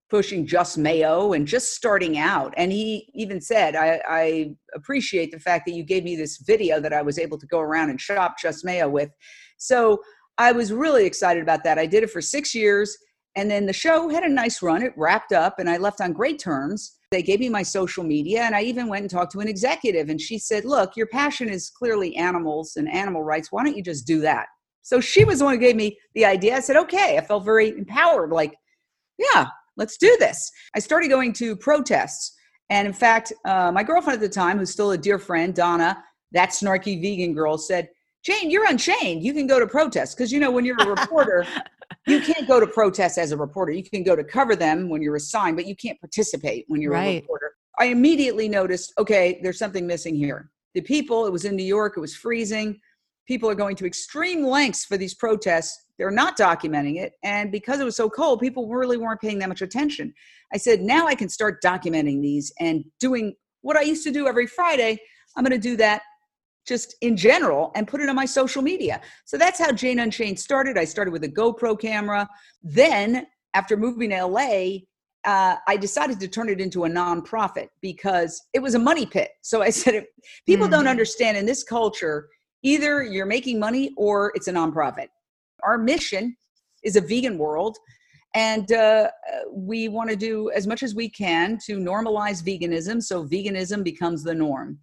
[0.09, 5.39] pushing just mayo and just starting out and he even said I, I appreciate the
[5.39, 8.01] fact that you gave me this video that i was able to go around and
[8.01, 9.11] shop just mayo with
[9.57, 9.99] so
[10.39, 11.77] I was really excited about that.
[11.77, 12.97] I did it for six years.
[13.35, 14.81] And then the show had a nice run.
[14.81, 16.95] It wrapped up and I left on great terms.
[17.11, 20.09] They gave me my social media and I even went and talked to an executive
[20.09, 23.51] and she said, Look, your passion is clearly animals and animal rights.
[23.51, 24.47] Why don't you just do that?
[24.81, 26.55] So she was the one who gave me the idea.
[26.55, 27.17] I said, Okay.
[27.17, 28.31] I felt very empowered.
[28.31, 28.55] Like,
[29.19, 30.51] yeah, let's do this.
[30.75, 32.35] I started going to protests.
[32.69, 36.03] And in fact, uh, my girlfriend at the time, who's still a dear friend, Donna,
[36.31, 37.89] that snarky vegan girl, said,
[38.23, 39.23] Jane, you're unchained.
[39.23, 41.45] You can go to protests because you know when you're a reporter,
[42.07, 43.71] you can't go to protests as a reporter.
[43.71, 46.91] You can go to cover them when you're assigned, but you can't participate when you're
[46.91, 47.07] right.
[47.07, 47.53] a reporter.
[47.79, 50.51] I immediately noticed, okay, there's something missing here.
[50.75, 52.79] The people, it was in New York, it was freezing.
[53.29, 55.85] People are going to extreme lengths for these protests.
[55.99, 57.13] They're not documenting it.
[57.23, 60.11] And because it was so cold, people really weren't paying that much attention.
[60.51, 64.27] I said, now I can start documenting these and doing what I used to do
[64.27, 64.97] every Friday.
[65.37, 66.01] I'm going to do that
[66.67, 68.99] just in general and put it on my social media.
[69.25, 70.75] So that's how Jane Unchained started.
[70.75, 72.27] I started with a GoPro camera.
[72.63, 74.79] Then, after moving to LA,
[75.25, 79.29] uh, I decided to turn it into a nonprofit because it was a money pit.
[79.43, 80.05] So I said,
[80.47, 80.71] people mm.
[80.71, 82.27] don't understand in this culture,
[82.63, 85.07] either you're making money or it's a nonprofit.
[85.63, 86.35] Our mission
[86.83, 87.77] is a vegan world.
[88.35, 89.09] And uh,
[89.51, 94.23] we want to do as much as we can to normalize veganism so veganism becomes
[94.23, 94.79] the norm.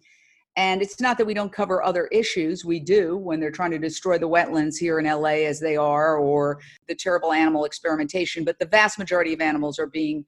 [0.57, 2.65] And it's not that we don't cover other issues.
[2.65, 6.17] We do when they're trying to destroy the wetlands here in LA as they are,
[6.17, 8.43] or the terrible animal experimentation.
[8.43, 10.25] But the vast majority of animals are being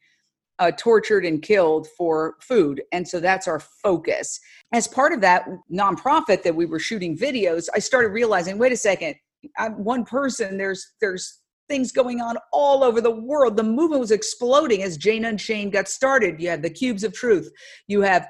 [0.59, 2.81] uh, tortured and killed for food.
[2.91, 4.39] And so that's our focus.
[4.73, 8.77] As part of that nonprofit that we were shooting videos, I started realizing wait a
[8.77, 9.15] second,
[9.57, 13.55] I'm one person, there's, there's, things going on all over the world.
[13.55, 16.41] The movement was exploding as Jane Unchained got started.
[16.41, 17.51] You have the Cubes of Truth.
[17.87, 18.27] You have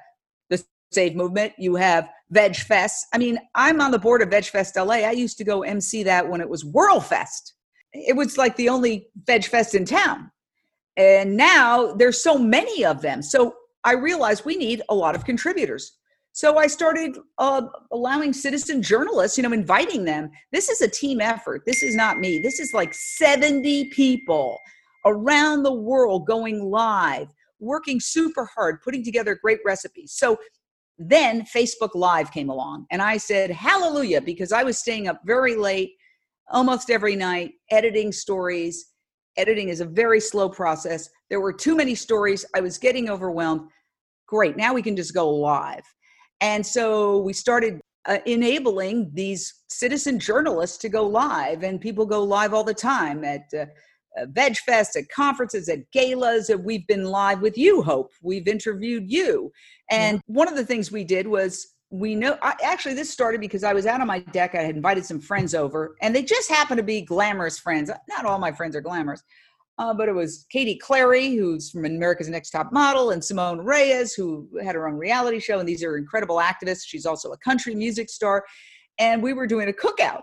[0.49, 0.61] the
[0.91, 1.53] Save Movement.
[1.57, 3.07] You have Veg Fest.
[3.13, 4.95] I mean, I'm on the board of Veg Fest LA.
[4.95, 7.53] I used to go MC that when it was World Fest.
[7.93, 10.29] It was like the only Veg Fest in town.
[10.99, 13.21] And now there's so many of them.
[13.21, 15.93] So I realized we need a lot of contributors.
[16.33, 17.62] So I started uh,
[17.93, 20.29] allowing citizen journalists, you know, inviting them.
[20.51, 21.63] This is a team effort.
[21.65, 22.39] This is not me.
[22.39, 24.57] This is like 70 people
[25.05, 27.29] around the world going live,
[27.62, 30.13] working super hard, putting together great recipes.
[30.17, 30.38] So
[30.97, 35.55] then Facebook Live came along, and I said, Hallelujah, because I was staying up very
[35.55, 35.93] late
[36.51, 38.85] almost every night editing stories.
[39.37, 41.09] Editing is a very slow process.
[41.29, 42.45] There were too many stories.
[42.55, 43.69] I was getting overwhelmed.
[44.27, 45.83] Great, now we can just go live.
[46.41, 52.23] And so we started uh, enabling these citizen journalists to go live, and people go
[52.23, 53.65] live all the time at uh,
[54.17, 56.49] uh, Veg Fest, at conferences, at galas.
[56.49, 58.11] and We've been live with you, Hope.
[58.21, 59.51] We've interviewed you.
[59.91, 60.35] And yeah.
[60.35, 63.73] one of the things we did was we know I, actually this started because i
[63.73, 66.78] was out on my deck i had invited some friends over and they just happened
[66.78, 67.89] to be glamorous friends.
[68.08, 69.23] Not all my friends are glamorous
[69.80, 74.13] uh, but it was katie cleary who's from america's next top model and simone reyes
[74.13, 76.84] who had her own reality show and these are incredible activists.
[76.86, 78.45] She's also a country music star.
[78.99, 80.21] And we were doing a cookout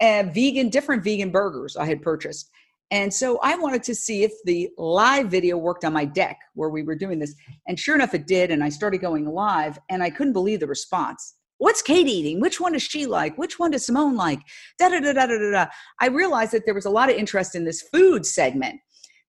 [0.00, 2.50] and vegan different vegan burgers i had purchased
[2.90, 6.68] and so I wanted to see if the live video worked on my deck where
[6.68, 7.34] we were doing this.
[7.66, 8.50] And sure enough, it did.
[8.52, 11.34] And I started going live and I couldn't believe the response.
[11.58, 12.40] What's Kate eating?
[12.40, 13.36] Which one does she like?
[13.38, 14.40] Which one does Simone like?
[14.78, 15.66] Da da da da da da.
[16.00, 18.78] I realized that there was a lot of interest in this food segment.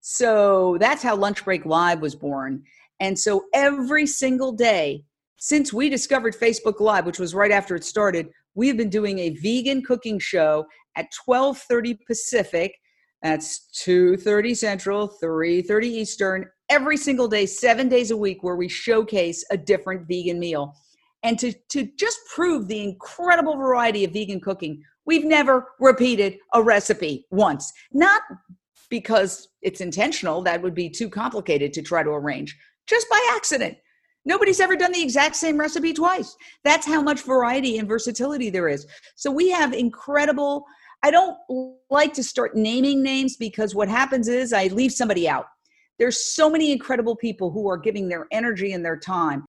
[0.02, 2.62] So that's how Lunch Break Live was born.
[3.00, 5.04] And so every single day
[5.38, 9.20] since we discovered Facebook Live, which was right after it started, we have been doing
[9.20, 10.66] a vegan cooking show
[10.96, 12.74] at 12:30 Pacific
[13.22, 19.44] that's 2:30 Central, 3:30 Eastern, every single day, 7 days a week where we showcase
[19.50, 20.74] a different vegan meal.
[21.22, 26.62] And to to just prove the incredible variety of vegan cooking, we've never repeated a
[26.62, 27.72] recipe once.
[27.92, 28.22] Not
[28.90, 32.56] because it's intentional, that would be too complicated to try to arrange.
[32.86, 33.76] Just by accident.
[34.24, 36.36] Nobody's ever done the exact same recipe twice.
[36.62, 38.86] That's how much variety and versatility there is.
[39.16, 40.64] So we have incredible
[41.02, 41.36] I don't
[41.90, 45.46] like to start naming names because what happens is I leave somebody out.
[45.98, 49.44] There's so many incredible people who are giving their energy and their time.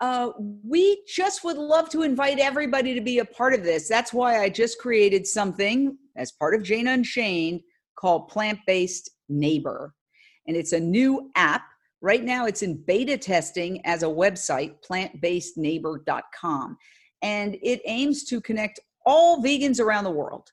[0.00, 0.30] Uh,
[0.64, 3.88] we just would love to invite everybody to be a part of this.
[3.88, 7.62] That's why I just created something as part of Jane Unchained
[7.96, 9.92] called Plant Based Neighbor.
[10.46, 11.62] And it's a new app.
[12.00, 16.76] Right now, it's in beta testing as a website, plantbasedneighbor.com.
[17.22, 20.52] And it aims to connect all vegans around the world.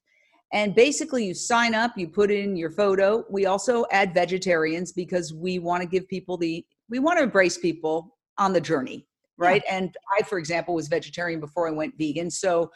[0.53, 3.25] And basically, you sign up, you put in your photo.
[3.29, 7.57] We also add vegetarians because we want to give people the, we want to embrace
[7.57, 9.05] people on the journey,
[9.37, 9.61] right?
[9.65, 9.77] Yeah.
[9.77, 12.31] And I, for example, was vegetarian before I went vegan.
[12.31, 12.71] So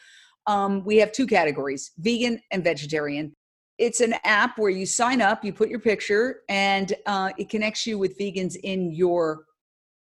[0.46, 3.34] um, we have two categories vegan and vegetarian.
[3.78, 7.88] It's an app where you sign up, you put your picture, and uh, it connects
[7.88, 9.46] you with vegans in your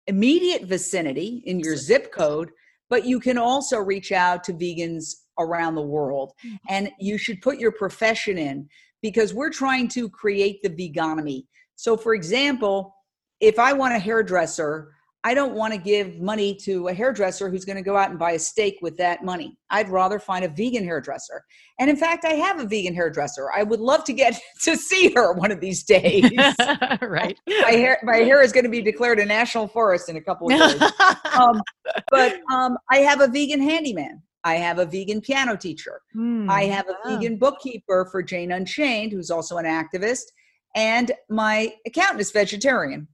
[0.07, 2.49] immediate vicinity, in your zip code,
[2.89, 6.33] but you can also reach out to vegans around the world.
[6.45, 6.55] Mm-hmm.
[6.69, 8.67] And you should put your profession in
[9.01, 11.45] because we're trying to create the vegonomy.
[11.75, 12.95] So, for example,
[13.39, 14.91] if I want a hairdresser,
[15.23, 18.17] I don't want to give money to a hairdresser who's going to go out and
[18.17, 19.55] buy a steak with that money.
[19.69, 21.43] I'd rather find a vegan hairdresser.
[21.79, 23.51] And in fact, I have a vegan hairdresser.
[23.55, 26.31] I would love to get to see her one of these days.
[27.01, 27.37] right.
[27.47, 30.51] My hair, my hair is going to be declared a national forest in a couple
[30.51, 30.91] of days.
[31.39, 31.61] um,
[32.09, 34.23] but um, I have a vegan handyman.
[34.43, 36.01] I have a vegan piano teacher.
[36.15, 37.17] Mm, I have a wow.
[37.17, 40.23] vegan bookkeeper for Jane Unchained, who's also an activist.
[40.75, 43.07] And my accountant is vegetarian.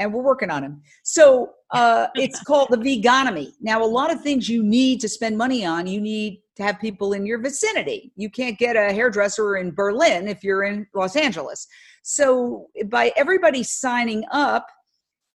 [0.00, 0.82] And we're working on him.
[1.02, 3.52] So uh, it's called the vegonomy.
[3.60, 6.78] Now, a lot of things you need to spend money on, you need to have
[6.80, 8.12] people in your vicinity.
[8.16, 11.66] You can't get a hairdresser in Berlin if you're in Los Angeles.
[12.02, 14.66] So by everybody signing up,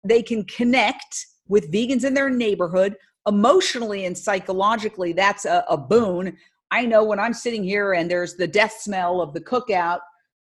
[0.04, 2.96] they can connect with vegans in their neighborhood
[3.28, 6.36] emotionally and psychologically, that's a, a boon.
[6.70, 10.00] I know when I'm sitting here and there's the death smell of the cookout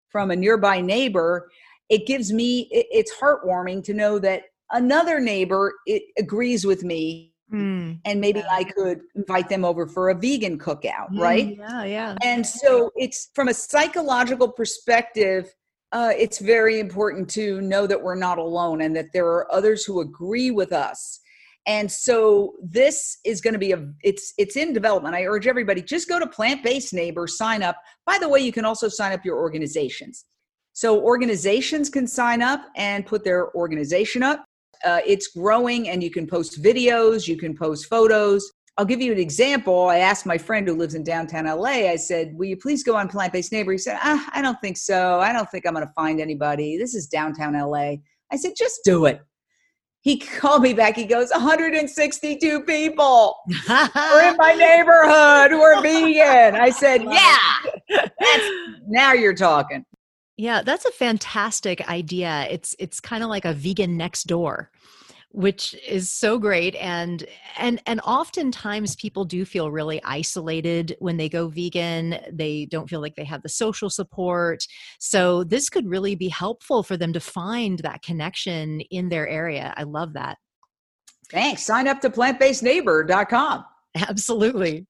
[0.09, 1.49] from a nearby neighbor,
[1.89, 7.35] it gives me it, it's heartwarming to know that another neighbor it agrees with me
[7.53, 8.47] Mm, and maybe yeah.
[8.51, 11.55] I could invite them over for a vegan cookout, mm, right?
[11.57, 12.15] Yeah, yeah.
[12.23, 15.53] And so it's from a psychological perspective,
[15.91, 19.85] uh, it's very important to know that we're not alone and that there are others
[19.85, 21.19] who agree with us.
[21.67, 25.15] And so this is going to be a it's it's in development.
[25.15, 27.77] I urge everybody just go to plant-based neighbor, sign up.
[28.05, 30.25] By the way, you can also sign up your organizations.
[30.73, 34.45] So organizations can sign up and put their organization up.
[34.83, 38.51] Uh, it's growing, and you can post videos, you can post photos.
[38.77, 39.87] I'll give you an example.
[39.87, 42.95] I asked my friend who lives in downtown LA, I said, Will you please go
[42.95, 43.71] on Plant Based Neighbor?
[43.71, 45.19] He said, ah, I don't think so.
[45.21, 46.77] I don't think I'm going to find anybody.
[46.77, 47.95] This is downtown LA.
[48.31, 49.21] I said, Just do it.
[50.05, 50.95] He called me back.
[50.95, 53.37] He goes, 162 people
[53.67, 56.53] are in my neighborhood who are vegan.
[56.53, 58.43] I said, Yeah, that's,
[58.87, 59.83] now you're talking.
[60.37, 62.45] Yeah, that's a fantastic idea.
[62.51, 64.69] It's it's kind of like a vegan next door,
[65.35, 67.25] which is so great and
[67.57, 72.17] and and oftentimes people do feel really isolated when they go vegan.
[72.31, 74.65] They don't feel like they have the social support.
[74.99, 79.73] So this could really be helpful for them to find that connection in their area.
[79.75, 80.37] I love that.
[81.29, 81.63] Thanks.
[81.63, 83.65] Sign up to plantbasedneighbor.com.
[83.95, 84.87] Absolutely.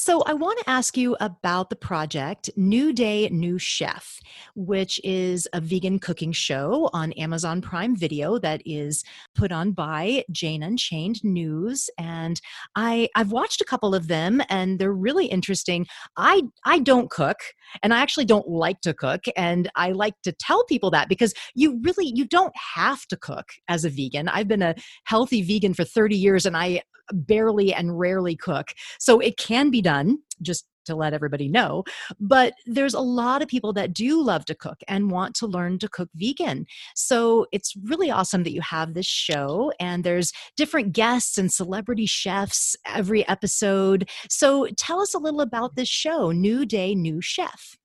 [0.00, 4.20] So, I want to ask you about the project New Day, New Chef,
[4.54, 9.02] which is a vegan cooking show on Amazon Prime Video that is
[9.34, 11.90] put on by Jane Unchained News.
[11.98, 12.40] And
[12.76, 15.84] I, I've watched a couple of them and they're really interesting.
[16.16, 17.38] I, I don't cook
[17.82, 19.24] and I actually don't like to cook.
[19.36, 23.50] And I like to tell people that because you really, you don't have to cook
[23.66, 24.28] as a vegan.
[24.28, 24.76] I've been a
[25.06, 26.82] healthy vegan for 30 years and I
[27.12, 28.72] barely and rarely cook.
[28.98, 31.82] So it can be done, just to let everybody know.
[32.20, 35.78] But there's a lot of people that do love to cook and want to learn
[35.78, 36.66] to cook vegan.
[36.94, 42.04] So it's really awesome that you have this show and there's different guests and celebrity
[42.04, 44.10] chefs every episode.
[44.28, 47.78] So tell us a little about this show, New Day, New Chef.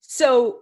[0.00, 0.58] So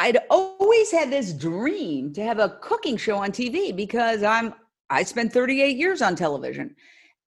[0.00, 4.54] I'd always had this dream to have a cooking show on TV because I'm
[4.90, 6.74] I spent 38 years on television.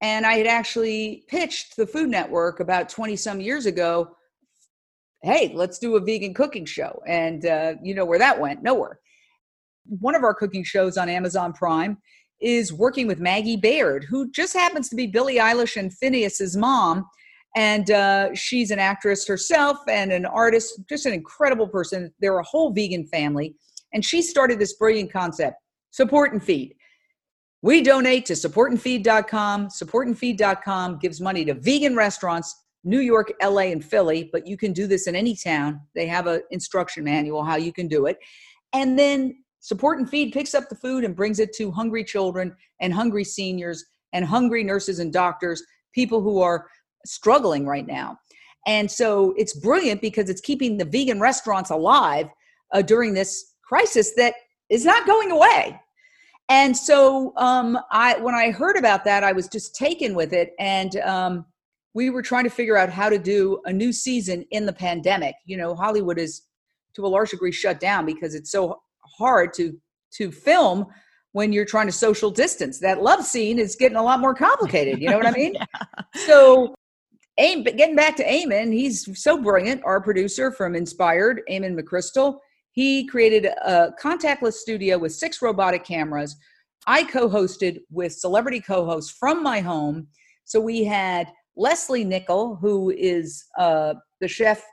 [0.01, 4.15] And I had actually pitched the Food Network about 20 some years ago
[5.23, 7.01] hey, let's do a vegan cooking show.
[7.07, 8.63] And uh, you know where that went?
[8.63, 8.99] Nowhere.
[9.85, 11.97] One of our cooking shows on Amazon Prime
[12.39, 17.05] is working with Maggie Baird, who just happens to be Billie Eilish and Phineas's mom.
[17.55, 22.11] And uh, she's an actress herself and an artist, just an incredible person.
[22.19, 23.55] They're a whole vegan family.
[23.93, 25.57] And she started this brilliant concept
[25.91, 26.73] support and feed.
[27.64, 29.68] We donate to supportandfeed.com.
[29.68, 34.88] Supportandfeed.com gives money to vegan restaurants, New York, LA, and Philly, but you can do
[34.88, 35.80] this in any town.
[35.93, 38.18] They have an instruction manual how you can do it.
[38.74, 42.55] And then Support and Feed picks up the food and brings it to hungry children
[42.80, 45.62] and hungry seniors and hungry nurses and doctors,
[45.93, 46.66] people who are
[47.05, 48.18] struggling right now.
[48.66, 52.28] And so it's brilliant because it's keeping the vegan restaurants alive
[52.74, 54.34] uh, during this crisis that
[54.70, 55.80] is not going away
[56.51, 60.51] and so um, I, when I heard about that, I was just taken with it,
[60.59, 61.45] and um,
[61.93, 65.35] we were trying to figure out how to do a new season in the pandemic.
[65.45, 66.41] You know, Hollywood is
[66.95, 68.81] to a large degree shut down because it's so
[69.17, 69.79] hard to
[70.17, 70.87] to film
[71.31, 72.79] when you're trying to social distance.
[72.79, 75.01] That love scene is getting a lot more complicated.
[75.01, 75.53] You know what I mean?
[75.55, 76.01] yeah.
[76.25, 76.75] So,
[77.37, 79.85] Aim, getting back to Eamon, he's so brilliant.
[79.85, 82.39] Our producer from Inspired, Eamon McCrystal
[82.72, 86.36] he created a contactless studio with six robotic cameras.
[86.88, 90.07] I co hosted with celebrity co hosts from my home.
[90.45, 94.63] So we had Lesley Nicol, who is uh, the chef,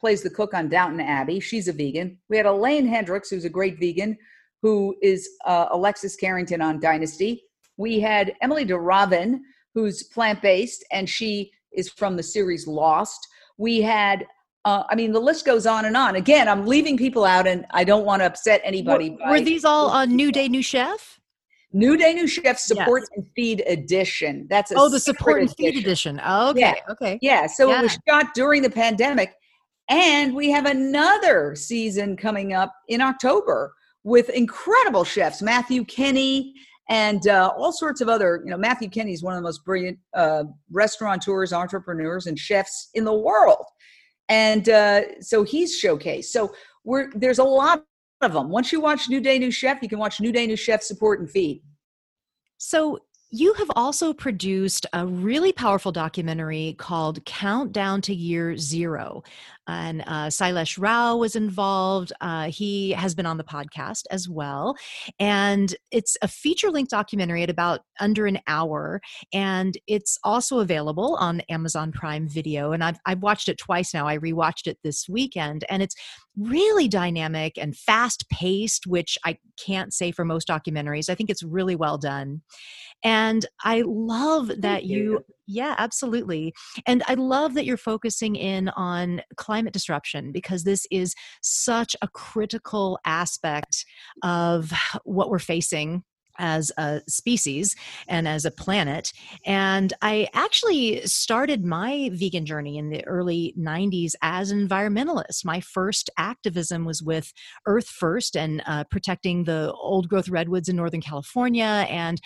[0.00, 1.40] plays the cook on Downton Abbey.
[1.40, 2.18] She's a vegan.
[2.28, 4.16] We had Elaine Hendrix, who's a great vegan,
[4.62, 7.42] who is uh, Alexis Carrington on Dynasty.
[7.76, 9.42] We had Emily de Ravin,
[9.74, 13.26] who's plant based, and she is from the series Lost.
[13.58, 14.26] We had
[14.64, 16.16] uh, I mean, the list goes on and on.
[16.16, 19.10] Again, I'm leaving people out, and I don't want to upset anybody.
[19.10, 21.20] Were, were these all on New Day, New Chef?
[21.72, 23.08] New Day, New Chef Support yes.
[23.16, 24.46] and Feed Edition.
[24.48, 26.20] That's a oh, the Support and Feed Edition.
[26.24, 26.74] Oh, okay, yeah.
[26.90, 27.46] okay, yeah.
[27.46, 27.80] So yeah.
[27.80, 29.34] it was shot during the pandemic,
[29.88, 33.72] and we have another season coming up in October
[34.04, 36.54] with incredible chefs, Matthew Kenney
[36.88, 38.42] and uh, all sorts of other.
[38.44, 42.90] You know, Matthew Kenney is one of the most brilliant uh, restaurateurs, entrepreneurs, and chefs
[42.94, 43.64] in the world
[44.28, 46.26] and uh, so he's showcased.
[46.26, 46.52] So
[46.84, 47.84] we're there's a lot
[48.20, 48.48] of them.
[48.48, 51.20] Once you watch New Day, New Chef, you can watch New Day, New Chef support
[51.20, 51.62] and feed.
[52.58, 52.98] So
[53.34, 59.22] you have also produced a really powerful documentary called Countdown to Year Zero.
[59.66, 62.12] And uh, Sailesh Rao was involved.
[62.20, 64.76] Uh, he has been on the podcast as well.
[65.18, 69.00] And it's a feature length documentary at about under an hour.
[69.32, 72.72] And it's also available on Amazon Prime Video.
[72.72, 74.06] And I've, I've watched it twice now.
[74.06, 75.64] I rewatched it this weekend.
[75.70, 75.94] And it's
[76.36, 81.10] really dynamic and fast paced, which I can't say for most documentaries.
[81.10, 82.42] I think it's really well done.
[83.04, 84.96] And I love that you.
[84.96, 86.54] you, yeah, absolutely.
[86.86, 92.08] And I love that you're focusing in on climate disruption because this is such a
[92.08, 93.84] critical aspect
[94.22, 94.72] of
[95.04, 96.04] what we're facing
[96.38, 97.76] as a species
[98.08, 99.12] and as a planet.
[99.44, 105.44] And I actually started my vegan journey in the early 90s as an environmentalist.
[105.44, 107.32] My first activism was with
[107.66, 112.20] Earth First and uh, protecting the old growth redwoods in Northern California and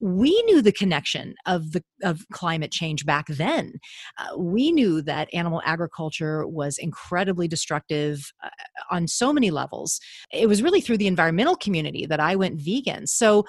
[0.00, 3.72] we knew the connection of the of climate change back then.
[4.18, 8.48] Uh, we knew that animal agriculture was incredibly destructive uh,
[8.90, 9.98] on so many levels.
[10.32, 13.06] It was really through the environmental community that I went vegan.
[13.06, 13.46] So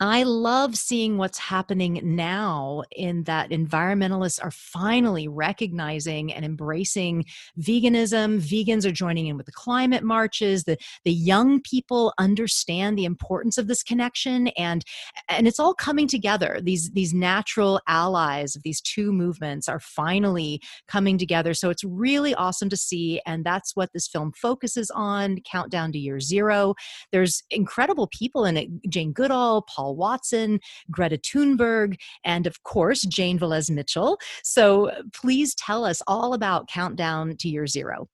[0.00, 7.24] I love seeing what's happening now in that environmentalists are finally recognizing and embracing
[7.60, 8.40] veganism.
[8.40, 10.64] Vegans are joining in with the climate marches.
[10.64, 14.84] The, the young people understand the importance of this connection and,
[15.28, 16.60] and it's all coming together.
[16.62, 21.54] These, these natural allies of these two movements are finally coming together.
[21.54, 23.20] So it's really awesome to see.
[23.26, 26.74] And that's what this film focuses on Countdown to Year Zero.
[27.10, 30.60] There's incredible people in it Jane Goodall, Paul Paul Watson,
[30.90, 34.18] Greta Thunberg, and of course, Jane Velez Mitchell.
[34.44, 38.08] So please tell us all about Countdown to Year Zero.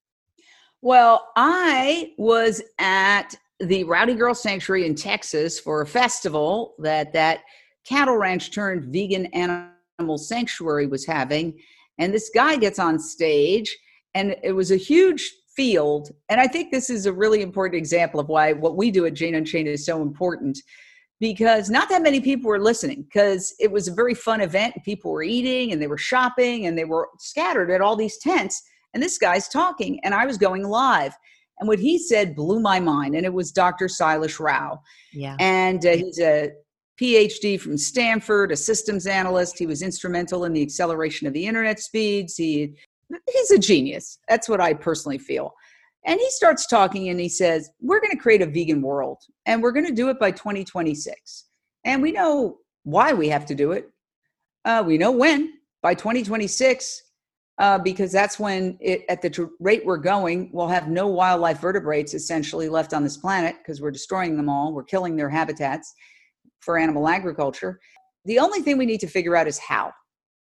[0.82, 7.40] Well, I was at the Rowdy Girl Sanctuary in Texas for a festival that that
[7.84, 11.58] cattle ranch turned vegan animal sanctuary was having.
[11.98, 13.76] And this guy gets on stage,
[14.14, 16.10] and it was a huge field.
[16.28, 19.14] And I think this is a really important example of why what we do at
[19.14, 20.58] Jane Unchained is so important
[21.20, 24.74] because not that many people were listening because it was a very fun event.
[24.84, 28.62] People were eating and they were shopping and they were scattered at all these tents.
[28.92, 31.14] And this guy's talking, and I was going live.
[31.58, 33.14] And what he said blew my mind.
[33.14, 33.86] And it was Dr.
[33.86, 34.80] Sailesh Rao.
[35.12, 35.36] Yeah.
[35.38, 36.50] And uh, he's a
[37.00, 39.58] PhD from Stanford, a systems analyst.
[39.58, 42.36] He was instrumental in the acceleration of the internet speeds.
[42.36, 42.74] He
[43.32, 44.18] he's a genius.
[44.28, 45.54] That's what I personally feel.
[46.06, 49.62] And he starts talking and he says, We're going to create a vegan world and
[49.62, 51.46] we're going to do it by 2026.
[51.84, 53.90] And we know why we have to do it.
[54.64, 57.02] Uh, we know when by 2026,
[57.58, 62.12] uh, because that's when it, at the rate we're going, we'll have no wildlife vertebrates
[62.14, 64.72] essentially left on this planet because we're destroying them all.
[64.72, 65.92] We're killing their habitats
[66.60, 67.78] for animal agriculture.
[68.24, 69.92] The only thing we need to figure out is how.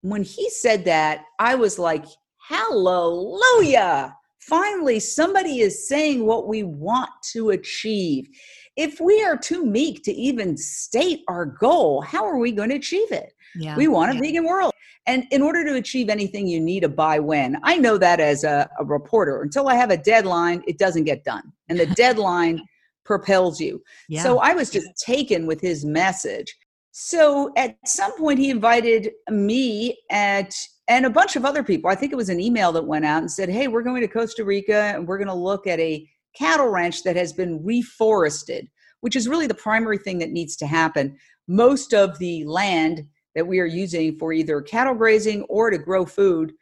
[0.00, 2.04] When he said that, I was like,
[2.48, 4.15] Hallelujah!
[4.46, 8.28] Finally, somebody is saying what we want to achieve.
[8.76, 12.76] If we are too meek to even state our goal, how are we going to
[12.76, 13.32] achieve it?
[13.56, 14.20] Yeah, we want a yeah.
[14.20, 14.72] vegan world.
[15.06, 17.58] And in order to achieve anything, you need a buy when.
[17.62, 19.42] I know that as a, a reporter.
[19.42, 21.52] Until I have a deadline, it doesn't get done.
[21.68, 22.60] And the deadline
[23.04, 23.82] propels you.
[24.08, 24.22] Yeah.
[24.22, 26.54] So I was just taken with his message.
[26.90, 30.54] So at some point, he invited me at
[30.88, 31.90] and a bunch of other people.
[31.90, 34.08] I think it was an email that went out and said, Hey, we're going to
[34.08, 38.68] Costa Rica and we're going to look at a cattle ranch that has been reforested,
[39.00, 41.16] which is really the primary thing that needs to happen.
[41.48, 46.04] Most of the land that we are using for either cattle grazing or to grow
[46.04, 46.52] food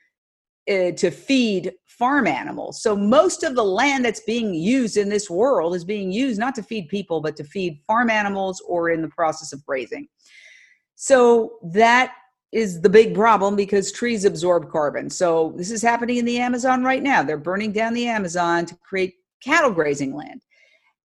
[0.68, 2.83] uh, to feed farm animals.
[2.83, 6.55] So most of the land that's being used in this world is being used not
[6.57, 10.09] to feed people, but to feed farm animals or in the process of grazing.
[10.97, 12.14] So that
[12.55, 15.11] is the big problem because trees absorb carbon.
[15.11, 17.21] So this is happening in the Amazon right now.
[17.23, 20.41] They're burning down the Amazon to create cattle grazing land.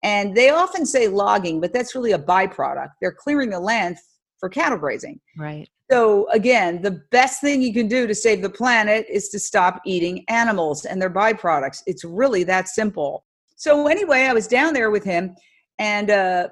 [0.04, 2.92] And they often say logging, but that's really a byproduct.
[3.02, 3.98] They're clearing the land
[4.40, 5.20] for cattle grazing.
[5.38, 5.68] Right.
[5.90, 9.82] So again, the best thing you can do to save the planet is to stop
[9.86, 11.82] eating animals and their byproducts.
[11.88, 13.26] It's really that simple.
[13.56, 15.36] So anyway, I was down there with him
[15.80, 16.50] and uh,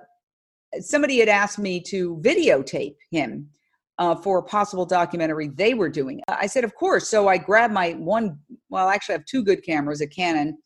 [0.79, 3.51] somebody had asked me to videotape him
[3.99, 6.21] uh, for a possible documentary they were doing.
[6.27, 7.09] I said, of course.
[7.09, 8.37] So I grabbed my one,
[8.69, 10.57] well, actually, I have two good cameras, a Canon,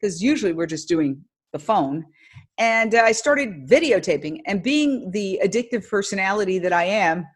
[0.00, 1.22] because usually we're just doing
[1.52, 2.04] the phone.
[2.58, 4.40] And uh, I started videotaping.
[4.46, 7.26] And being the addictive personality that I am,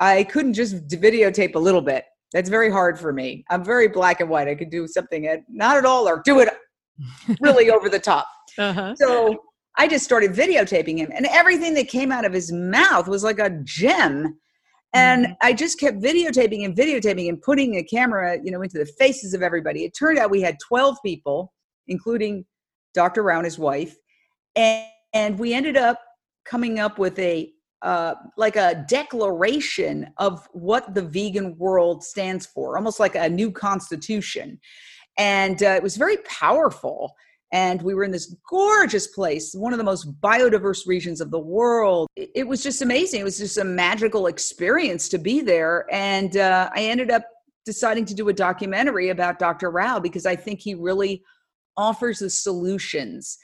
[0.00, 2.04] I couldn't just videotape a little bit.
[2.32, 3.44] That's very hard for me.
[3.50, 4.48] I'm very black and white.
[4.48, 6.48] I could do something at, not at all or do it
[7.40, 8.26] really over the top.
[8.58, 8.94] Uh-huh.
[8.96, 9.42] So
[9.78, 13.38] I just started videotaping him, and everything that came out of his mouth was like
[13.38, 14.38] a gem.
[14.92, 15.32] And mm-hmm.
[15.42, 19.34] I just kept videotaping and videotaping and putting a camera, you know, into the faces
[19.34, 19.84] of everybody.
[19.84, 21.52] It turned out we had 12 people,
[21.88, 22.44] including
[22.94, 23.22] Dr.
[23.22, 23.96] Rao and his wife,
[24.54, 26.00] and, and we ended up
[26.44, 32.76] coming up with a uh, like a declaration of what the vegan world stands for,
[32.76, 34.58] almost like a new constitution.
[35.18, 37.14] And uh, it was very powerful.
[37.52, 41.38] And we were in this gorgeous place, one of the most biodiverse regions of the
[41.38, 42.08] world.
[42.16, 43.20] It was just amazing.
[43.20, 45.86] It was just a magical experience to be there.
[45.92, 47.24] And uh, I ended up
[47.64, 49.70] deciding to do a documentary about Dr.
[49.70, 51.22] Rao because I think he really
[51.76, 53.38] offers the solutions.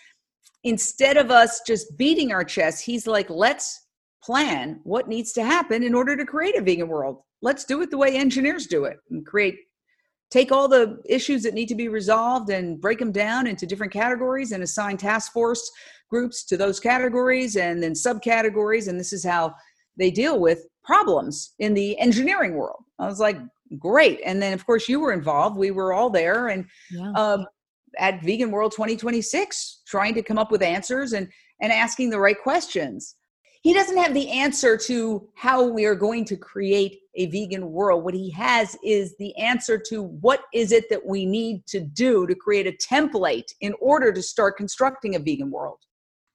[0.65, 3.87] Instead of us just beating our chests, he's like, let's
[4.23, 7.19] plan what needs to happen in order to create a vegan world.
[7.43, 9.57] Let's do it the way engineers do it and create
[10.33, 13.93] take all the issues that need to be resolved and break them down into different
[13.93, 15.71] categories and assign task force
[16.09, 18.89] groups to those categories and then subcategories.
[18.89, 19.55] And this is how
[19.99, 22.83] they deal with problems in the engineering world.
[22.99, 23.37] I was like
[23.79, 24.21] great.
[24.25, 25.59] And then of course you were involved.
[25.59, 26.49] We were all there.
[26.49, 27.13] And yeah.
[27.13, 27.47] um,
[27.99, 31.29] at vegan world 2026 trying to come up with answers and
[31.61, 33.17] and asking the right questions.
[33.61, 38.05] He doesn't have the answer to how we are going to create a vegan world.
[38.05, 42.27] What he has is the answer to what is it that we need to do
[42.27, 45.79] to create a template in order to start constructing a vegan world.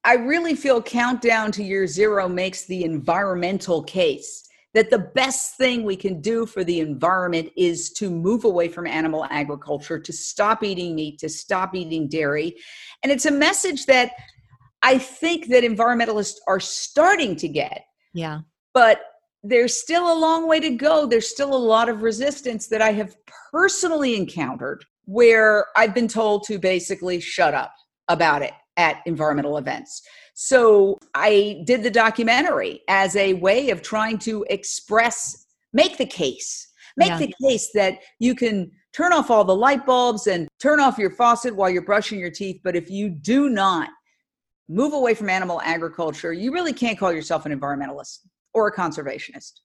[0.04, 5.84] I really feel Countdown to Year Zero makes the environmental case that the best thing
[5.84, 10.64] we can do for the environment is to move away from animal agriculture, to stop
[10.64, 12.56] eating meat, to stop eating dairy.
[13.02, 14.12] And it's a message that
[14.84, 17.86] I think that environmentalists are starting to get.
[18.14, 18.42] Yeah.
[18.74, 19.02] But
[19.48, 21.06] there's still a long way to go.
[21.06, 23.16] There's still a lot of resistance that I have
[23.52, 27.74] personally encountered where I've been told to basically shut up
[28.10, 30.02] about it at environmental events.
[30.34, 36.68] So I did the documentary as a way of trying to express, make the case,
[36.98, 37.18] make yeah.
[37.18, 41.12] the case that you can turn off all the light bulbs and turn off your
[41.12, 42.60] faucet while you're brushing your teeth.
[42.64, 43.90] But if you do not
[44.68, 48.20] move away from animal agriculture, you really can't call yourself an environmentalist
[48.58, 49.60] or a conservationist.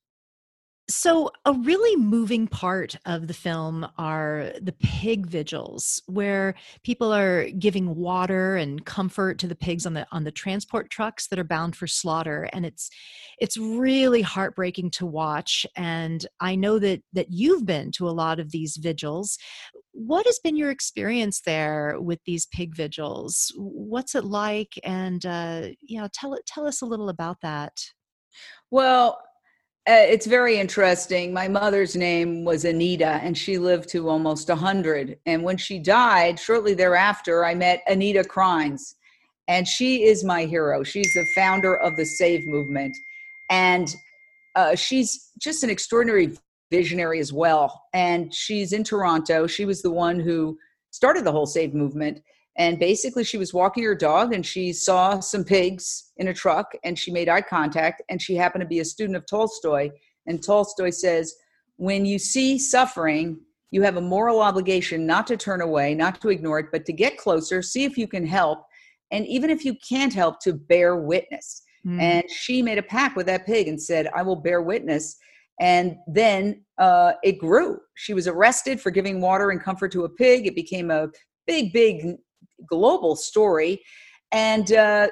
[0.90, 7.48] So, a really moving part of the film are the pig vigils, where people are
[7.50, 11.44] giving water and comfort to the pigs on the on the transport trucks that are
[11.44, 12.90] bound for slaughter, and it's
[13.38, 15.64] it's really heartbreaking to watch.
[15.76, 19.38] And I know that that you've been to a lot of these vigils.
[19.92, 23.52] What has been your experience there with these pig vigils?
[23.56, 24.78] What's it like?
[24.84, 27.72] And uh, you know, tell tell us a little about that.
[28.72, 29.18] Well,
[29.86, 31.30] uh, it's very interesting.
[31.30, 35.18] My mother's name was Anita, and she lived to almost 100.
[35.26, 38.80] And when she died, shortly thereafter, I met Anita Krajnc,
[39.46, 40.82] and she is my hero.
[40.82, 42.96] She's the founder of the Save movement.
[43.50, 43.94] And
[44.56, 46.32] uh, she's just an extraordinary
[46.70, 47.82] visionary as well.
[47.92, 49.46] And she's in Toronto.
[49.46, 50.56] She was the one who
[50.92, 52.22] started the whole Save movement.
[52.56, 56.72] And basically, she was walking her dog and she saw some pigs in a truck
[56.84, 58.02] and she made eye contact.
[58.10, 59.90] And she happened to be a student of Tolstoy.
[60.26, 61.34] And Tolstoy says,
[61.76, 63.40] When you see suffering,
[63.70, 66.92] you have a moral obligation not to turn away, not to ignore it, but to
[66.92, 68.64] get closer, see if you can help.
[69.10, 71.62] And even if you can't help, to bear witness.
[71.86, 72.00] Mm.
[72.00, 75.16] And she made a pact with that pig and said, I will bear witness.
[75.58, 77.78] And then uh, it grew.
[77.94, 80.46] She was arrested for giving water and comfort to a pig.
[80.46, 81.08] It became a
[81.46, 82.16] big, big
[82.66, 83.82] global story.
[84.32, 85.08] And uh,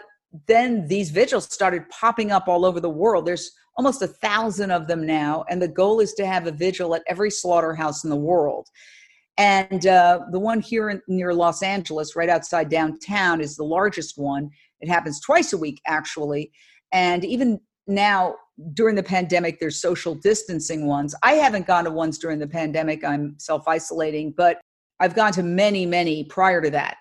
[0.46, 3.26] then these vigils started popping up all over the world.
[3.26, 5.44] There's almost a thousand of them now.
[5.48, 8.66] And the goal is to have a vigil at every slaughterhouse in the world.
[9.38, 14.18] And uh, the one here in, near Los Angeles, right outside downtown, is the largest
[14.18, 14.51] one.
[14.80, 16.53] It happens twice a week, actually.
[16.92, 18.34] And even now,
[18.74, 21.14] during the pandemic, there's social distancing ones.
[21.22, 23.05] I haven't gone to ones during the pandemic.
[23.05, 24.61] I'm self isolating, but
[25.01, 26.96] I've gone to many, many prior to that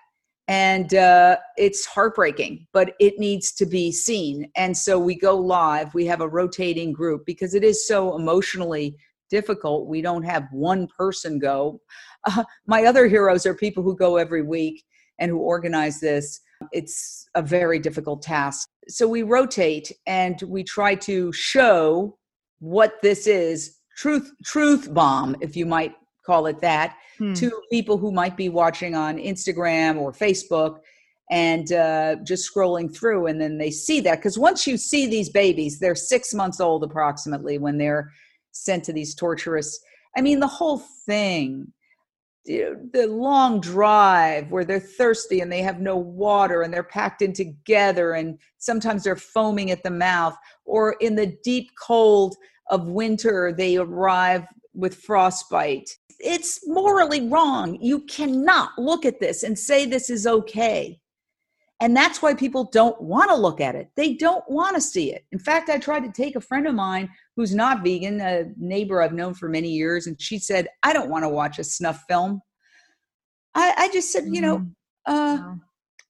[0.50, 4.50] and uh, it's heartbreaking but it needs to be seen.
[4.56, 8.96] And so we go live we have a rotating group because it is so emotionally
[9.30, 11.80] difficult we don't have one person go.
[12.26, 14.84] Uh, my other heroes are people who go every week
[15.20, 16.40] and who organize this.
[16.72, 18.68] It's a very difficult task.
[18.88, 22.18] So we rotate and we try to show
[22.58, 25.94] what this is truth truth bomb if you might
[26.24, 27.32] call it that, hmm.
[27.34, 30.78] to people who might be watching on Instagram or Facebook
[31.30, 33.26] and uh, just scrolling through.
[33.26, 34.16] And then they see that.
[34.16, 38.10] Because once you see these babies, they're six months old approximately when they're
[38.52, 39.80] sent to these torturous.
[40.16, 41.72] I mean, the whole thing
[42.46, 47.32] the long drive where they're thirsty and they have no water and they're packed in
[47.32, 52.34] together and sometimes they're foaming at the mouth or in the deep cold
[52.70, 55.90] of winter they arrive with frostbite
[56.22, 61.00] it's morally wrong you cannot look at this and say this is okay
[61.80, 63.88] and that's why people don't want to look at it.
[63.96, 65.24] They don't want to see it.
[65.32, 69.02] In fact, I tried to take a friend of mine who's not vegan, a neighbor
[69.02, 72.04] I've known for many years, and she said, I don't want to watch a snuff
[72.06, 72.42] film.
[73.54, 75.12] I, I just said, you know, mm-hmm.
[75.12, 75.58] uh, wow.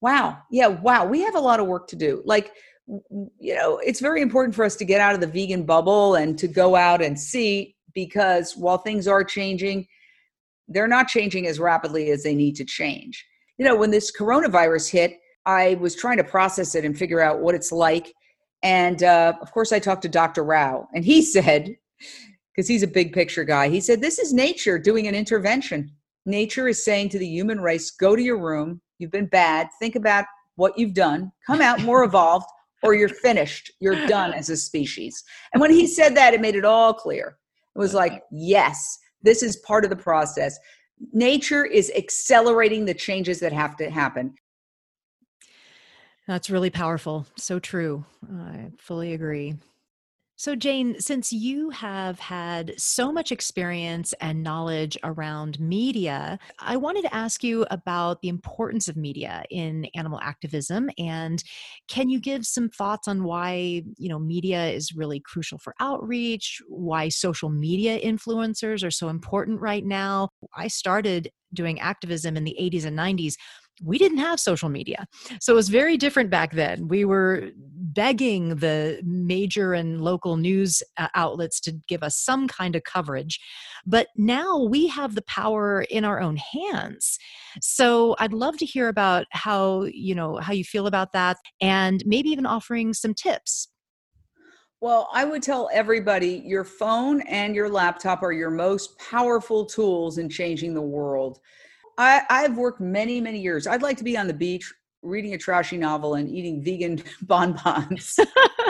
[0.00, 0.38] wow.
[0.50, 1.06] Yeah, wow.
[1.06, 2.20] We have a lot of work to do.
[2.24, 2.50] Like,
[2.88, 6.36] you know, it's very important for us to get out of the vegan bubble and
[6.40, 9.86] to go out and see because while things are changing,
[10.70, 13.26] they're not changing as rapidly as they need to change.
[13.58, 17.40] You know, when this coronavirus hit, I was trying to process it and figure out
[17.40, 18.14] what it's like.
[18.62, 20.44] And uh, of course, I talked to Dr.
[20.44, 21.76] Rao, and he said,
[22.54, 25.90] because he's a big picture guy, he said, This is nature doing an intervention.
[26.26, 28.80] Nature is saying to the human race, Go to your room.
[28.98, 29.68] You've been bad.
[29.78, 31.32] Think about what you've done.
[31.46, 32.46] Come out more evolved,
[32.82, 33.72] or you're finished.
[33.80, 35.24] You're done as a species.
[35.52, 37.38] And when he said that, it made it all clear.
[37.74, 40.58] It was like, Yes, this is part of the process.
[41.12, 44.34] Nature is accelerating the changes that have to happen.
[46.26, 47.26] That's really powerful.
[47.36, 48.04] So true.
[48.32, 49.56] I fully agree.
[50.40, 57.02] So, Jane, since you have had so much experience and knowledge around media, I wanted
[57.02, 60.88] to ask you about the importance of media in animal activism.
[60.96, 61.44] And
[61.88, 66.62] can you give some thoughts on why, you know, media is really crucial for outreach,
[66.68, 70.30] why social media influencers are so important right now?
[70.56, 73.36] I started doing activism in the 80s and 90s
[73.82, 75.06] we didn't have social media.
[75.40, 76.88] So it was very different back then.
[76.88, 77.50] We were
[77.94, 83.38] begging the major and local news uh, outlets to give us some kind of coverage.
[83.86, 87.18] But now we have the power in our own hands.
[87.60, 92.02] So I'd love to hear about how, you know, how you feel about that and
[92.06, 93.68] maybe even offering some tips.
[94.80, 100.16] Well, I would tell everybody your phone and your laptop are your most powerful tools
[100.16, 101.40] in changing the world
[102.00, 103.66] I, I've worked many, many years.
[103.66, 104.72] I'd like to be on the beach
[105.02, 108.18] reading a trashy novel and eating vegan bonbons.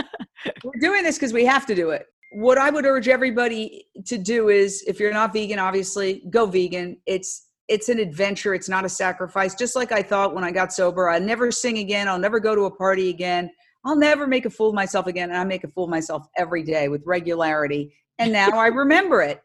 [0.64, 2.06] We're doing this because we have to do it.
[2.32, 6.96] What I would urge everybody to do is if you're not vegan, obviously, go vegan.
[7.06, 9.54] It's it's an adventure, it's not a sacrifice.
[9.54, 12.56] Just like I thought when I got sober, I'll never sing again, I'll never go
[12.56, 13.48] to a party again.
[13.84, 15.30] I'll never make a fool of myself again.
[15.30, 17.94] And I make a fool of myself every day with regularity.
[18.18, 19.40] And now I remember it.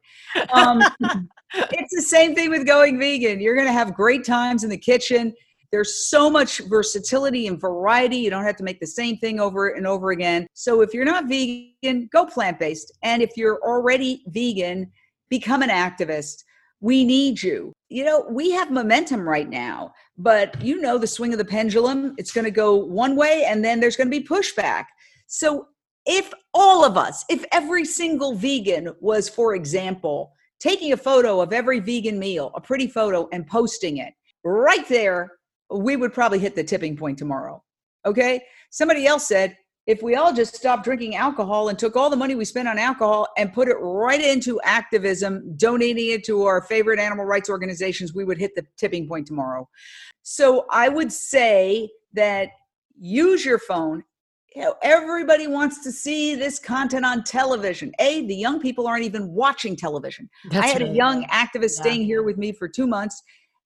[0.51, 0.81] Um,
[1.53, 3.39] it's the same thing with going vegan.
[3.39, 5.33] You're going to have great times in the kitchen.
[5.71, 8.17] There's so much versatility and variety.
[8.17, 10.47] You don't have to make the same thing over and over again.
[10.53, 12.91] So if you're not vegan, go plant based.
[13.03, 14.91] And if you're already vegan,
[15.29, 16.43] become an activist.
[16.81, 17.73] We need you.
[17.89, 22.13] You know, we have momentum right now, but you know the swing of the pendulum.
[22.17, 24.85] It's going to go one way and then there's going to be pushback.
[25.27, 25.67] So
[26.05, 31.53] if all of us, if every single vegan was, for example, taking a photo of
[31.53, 34.13] every vegan meal, a pretty photo, and posting it
[34.43, 35.31] right there,
[35.71, 37.63] we would probably hit the tipping point tomorrow.
[38.05, 38.41] Okay.
[38.69, 39.57] Somebody else said,
[39.87, 42.79] if we all just stopped drinking alcohol and took all the money we spent on
[42.79, 48.13] alcohol and put it right into activism, donating it to our favorite animal rights organizations,
[48.13, 49.67] we would hit the tipping point tomorrow.
[50.23, 52.49] So I would say that
[52.97, 54.03] use your phone
[54.55, 57.91] you know, everybody wants to see this content on television.
[57.99, 60.29] A, the young people aren't even watching television.
[60.49, 61.81] That's I had a young activist yeah.
[61.81, 63.21] staying here with me for two months,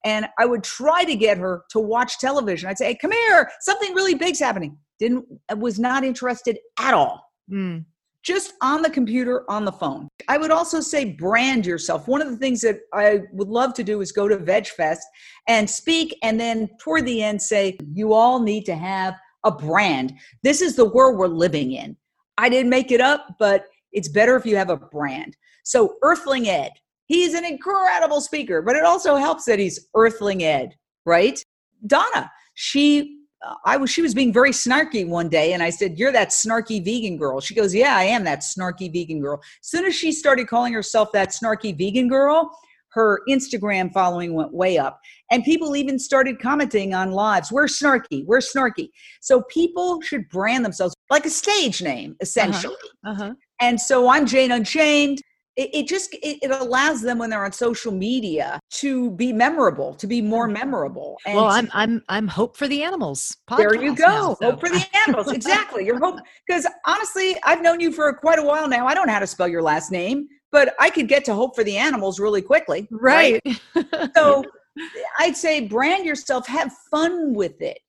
[0.06, 2.70] and I would try to get her to watch television.
[2.70, 4.78] I'd say, hey, come here, something really big's happening.
[5.00, 5.26] Didn't
[5.58, 7.24] was not interested at all.
[7.52, 7.86] Mm.
[8.24, 10.10] Just on the computer, on the phone.
[10.28, 12.08] I would also say brand yourself.
[12.08, 15.00] One of the things that I would love to do is go to VegFest
[15.48, 20.14] and speak, and then toward the end say, you all need to have a brand.
[20.44, 21.96] This is the world we're living in.
[22.38, 25.36] I didn't make it up, but it's better if you have a brand.
[25.64, 26.72] So, Earthling Ed,
[27.10, 31.44] he's an incredible speaker, but it also helps that he's Earthling Ed, right?
[31.86, 33.18] Donna, she
[33.66, 36.84] I was she was being very snarky one day and I said, "You're that snarky
[36.84, 40.12] vegan girl." She goes, "Yeah, I am that snarky vegan girl." As soon as she
[40.12, 42.52] started calling herself that snarky vegan girl,
[42.92, 45.00] her Instagram following went way up.
[45.32, 47.52] And people even started commenting on lives.
[47.52, 48.26] We're snarky.
[48.26, 48.90] We're snarky.
[49.22, 52.76] So people should brand themselves like a stage name, essentially.
[53.06, 53.24] Uh-huh.
[53.24, 53.34] Uh-huh.
[53.62, 55.22] And so I'm Jane Unchained.
[55.60, 59.94] It, it just it, it, allows them when they're on social media to be memorable,
[59.96, 60.54] to be more mm-hmm.
[60.54, 61.18] memorable.
[61.26, 63.36] And well, I'm I'm I'm hope for the animals.
[63.58, 64.06] There you go.
[64.06, 64.52] Now, so.
[64.52, 65.32] Hope for the animals.
[65.34, 65.86] Exactly.
[65.86, 68.88] Your hope because honestly, I've known you for quite a while now.
[68.88, 71.56] I don't know how to spell your last name but I could get to hope
[71.56, 72.88] for the animals really quickly.
[72.90, 73.40] Right.
[73.76, 74.10] right?
[74.16, 74.44] so
[75.20, 77.80] I'd say brand yourself, have fun with it.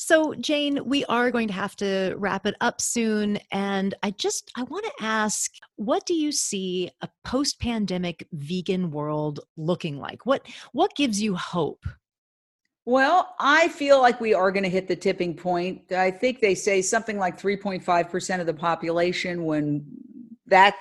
[0.00, 3.40] So, Jane, we are going to have to wrap it up soon.
[3.50, 8.92] And I just, I want to ask, what do you see a post pandemic vegan
[8.92, 10.24] world looking like?
[10.24, 11.84] What, what gives you hope?
[12.86, 15.90] Well, I feel like we are going to hit the tipping point.
[15.90, 19.84] I think they say something like 3.5% of the population, when
[20.46, 20.76] that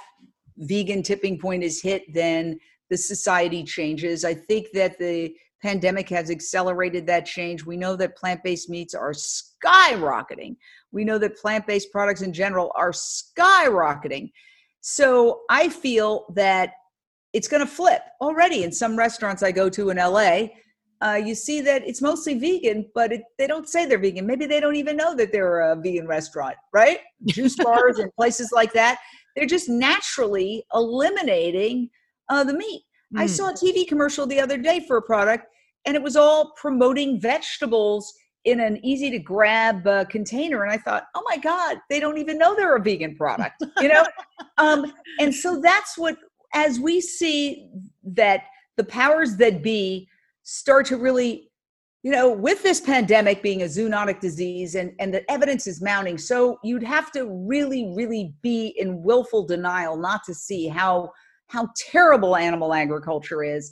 [0.58, 2.60] vegan tipping point is hit, then
[2.92, 4.24] the society changes.
[4.24, 5.36] I think that the
[5.68, 7.66] pandemic has accelerated that change.
[7.66, 10.56] We know that plant based meats are skyrocketing.
[10.94, 14.32] We know that plant based products in general are skyrocketing.
[14.80, 16.72] So I feel that
[17.34, 20.48] it's going to flip already in some restaurants I go to in LA.
[21.02, 24.26] Uh, you see that it's mostly vegan, but it, they don't say they're vegan.
[24.26, 27.00] Maybe they don't even know that they're a vegan restaurant, right?
[27.26, 29.00] Juice bars and places like that.
[29.36, 31.90] They're just naturally eliminating
[32.30, 32.84] uh, the meat.
[33.14, 33.20] Mm.
[33.20, 33.28] I hmm.
[33.28, 35.48] saw a TV commercial the other day for a product,
[35.88, 38.14] and it was all promoting vegetables
[38.44, 40.64] in an easy to grab uh, container.
[40.64, 43.88] And I thought, oh my God, they don't even know they're a vegan product, you
[43.88, 44.06] know?
[44.58, 46.18] um, and so that's what,
[46.54, 47.70] as we see
[48.04, 48.44] that
[48.76, 50.10] the powers that be
[50.44, 51.50] start to really,
[52.04, 56.18] you know, with this pandemic being a zoonotic disease and, and the evidence is mounting,
[56.18, 61.12] so you'd have to really, really be in willful denial not to see how
[61.50, 63.72] how terrible animal agriculture is.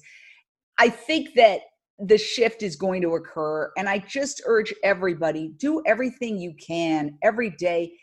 [0.78, 1.59] I think that
[1.99, 3.71] the shift is going to occur.
[3.77, 7.93] And I just urge everybody do everything you can every day.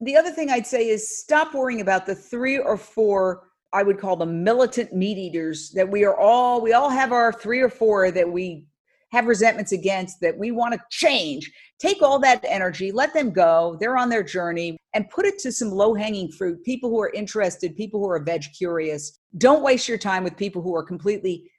[0.00, 3.98] The other thing I'd say is stop worrying about the three or four, I would
[3.98, 7.70] call them militant meat eaters that we are all, we all have our three or
[7.70, 8.66] four that we
[9.12, 11.50] have resentments against that we want to change.
[11.78, 13.76] Take all that energy, let them go.
[13.80, 16.62] They're on their journey and put it to some low hanging fruit.
[16.64, 19.18] People who are interested, people who are veg curious.
[19.38, 21.50] Don't waste your time with people who are completely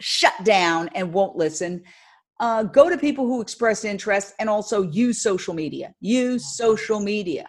[0.00, 1.82] shut down and won't listen.
[2.38, 5.94] Uh, go to people who express interest and also use social media.
[6.00, 7.48] Use social media.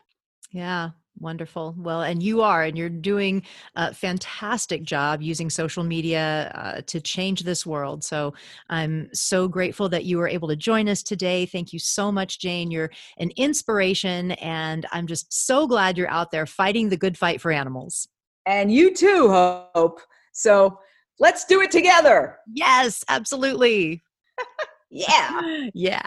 [0.52, 1.76] Yeah, Wonderful.
[1.78, 3.44] Well, and you are, and you're doing
[3.76, 8.04] a fantastic job using social media uh, to change this world.
[8.04, 8.34] So
[8.70, 11.48] I'm so grateful that you were able to join us today.
[11.48, 12.70] Thank you so much, Jane.
[12.70, 17.42] You're an inspiration, and I'm just so glad you're out there fighting the good fight
[17.42, 18.08] for animals.
[18.46, 20.02] And you too, Hope.
[20.34, 20.80] So
[21.20, 22.38] let's do it together.
[22.52, 24.04] Yes, absolutely.
[24.90, 25.70] yeah.
[25.74, 26.02] Yeah.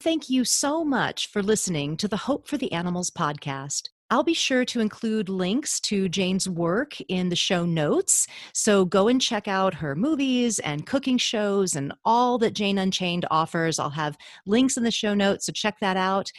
[0.00, 3.88] Thank you so much for listening to the Hope for the Animals podcast.
[4.08, 8.28] I'll be sure to include links to Jane's work in the show notes.
[8.52, 13.26] So go and check out her movies and cooking shows and all that Jane Unchained
[13.32, 13.80] offers.
[13.80, 16.30] I'll have links in the show notes, so check that out.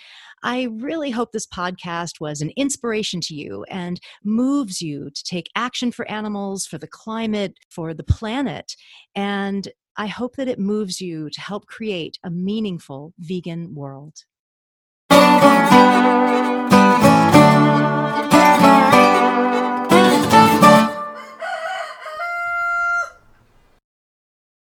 [0.43, 5.49] I really hope this podcast was an inspiration to you and moves you to take
[5.55, 8.75] action for animals, for the climate, for the planet.
[9.15, 9.67] And
[9.97, 14.13] I hope that it moves you to help create a meaningful vegan world.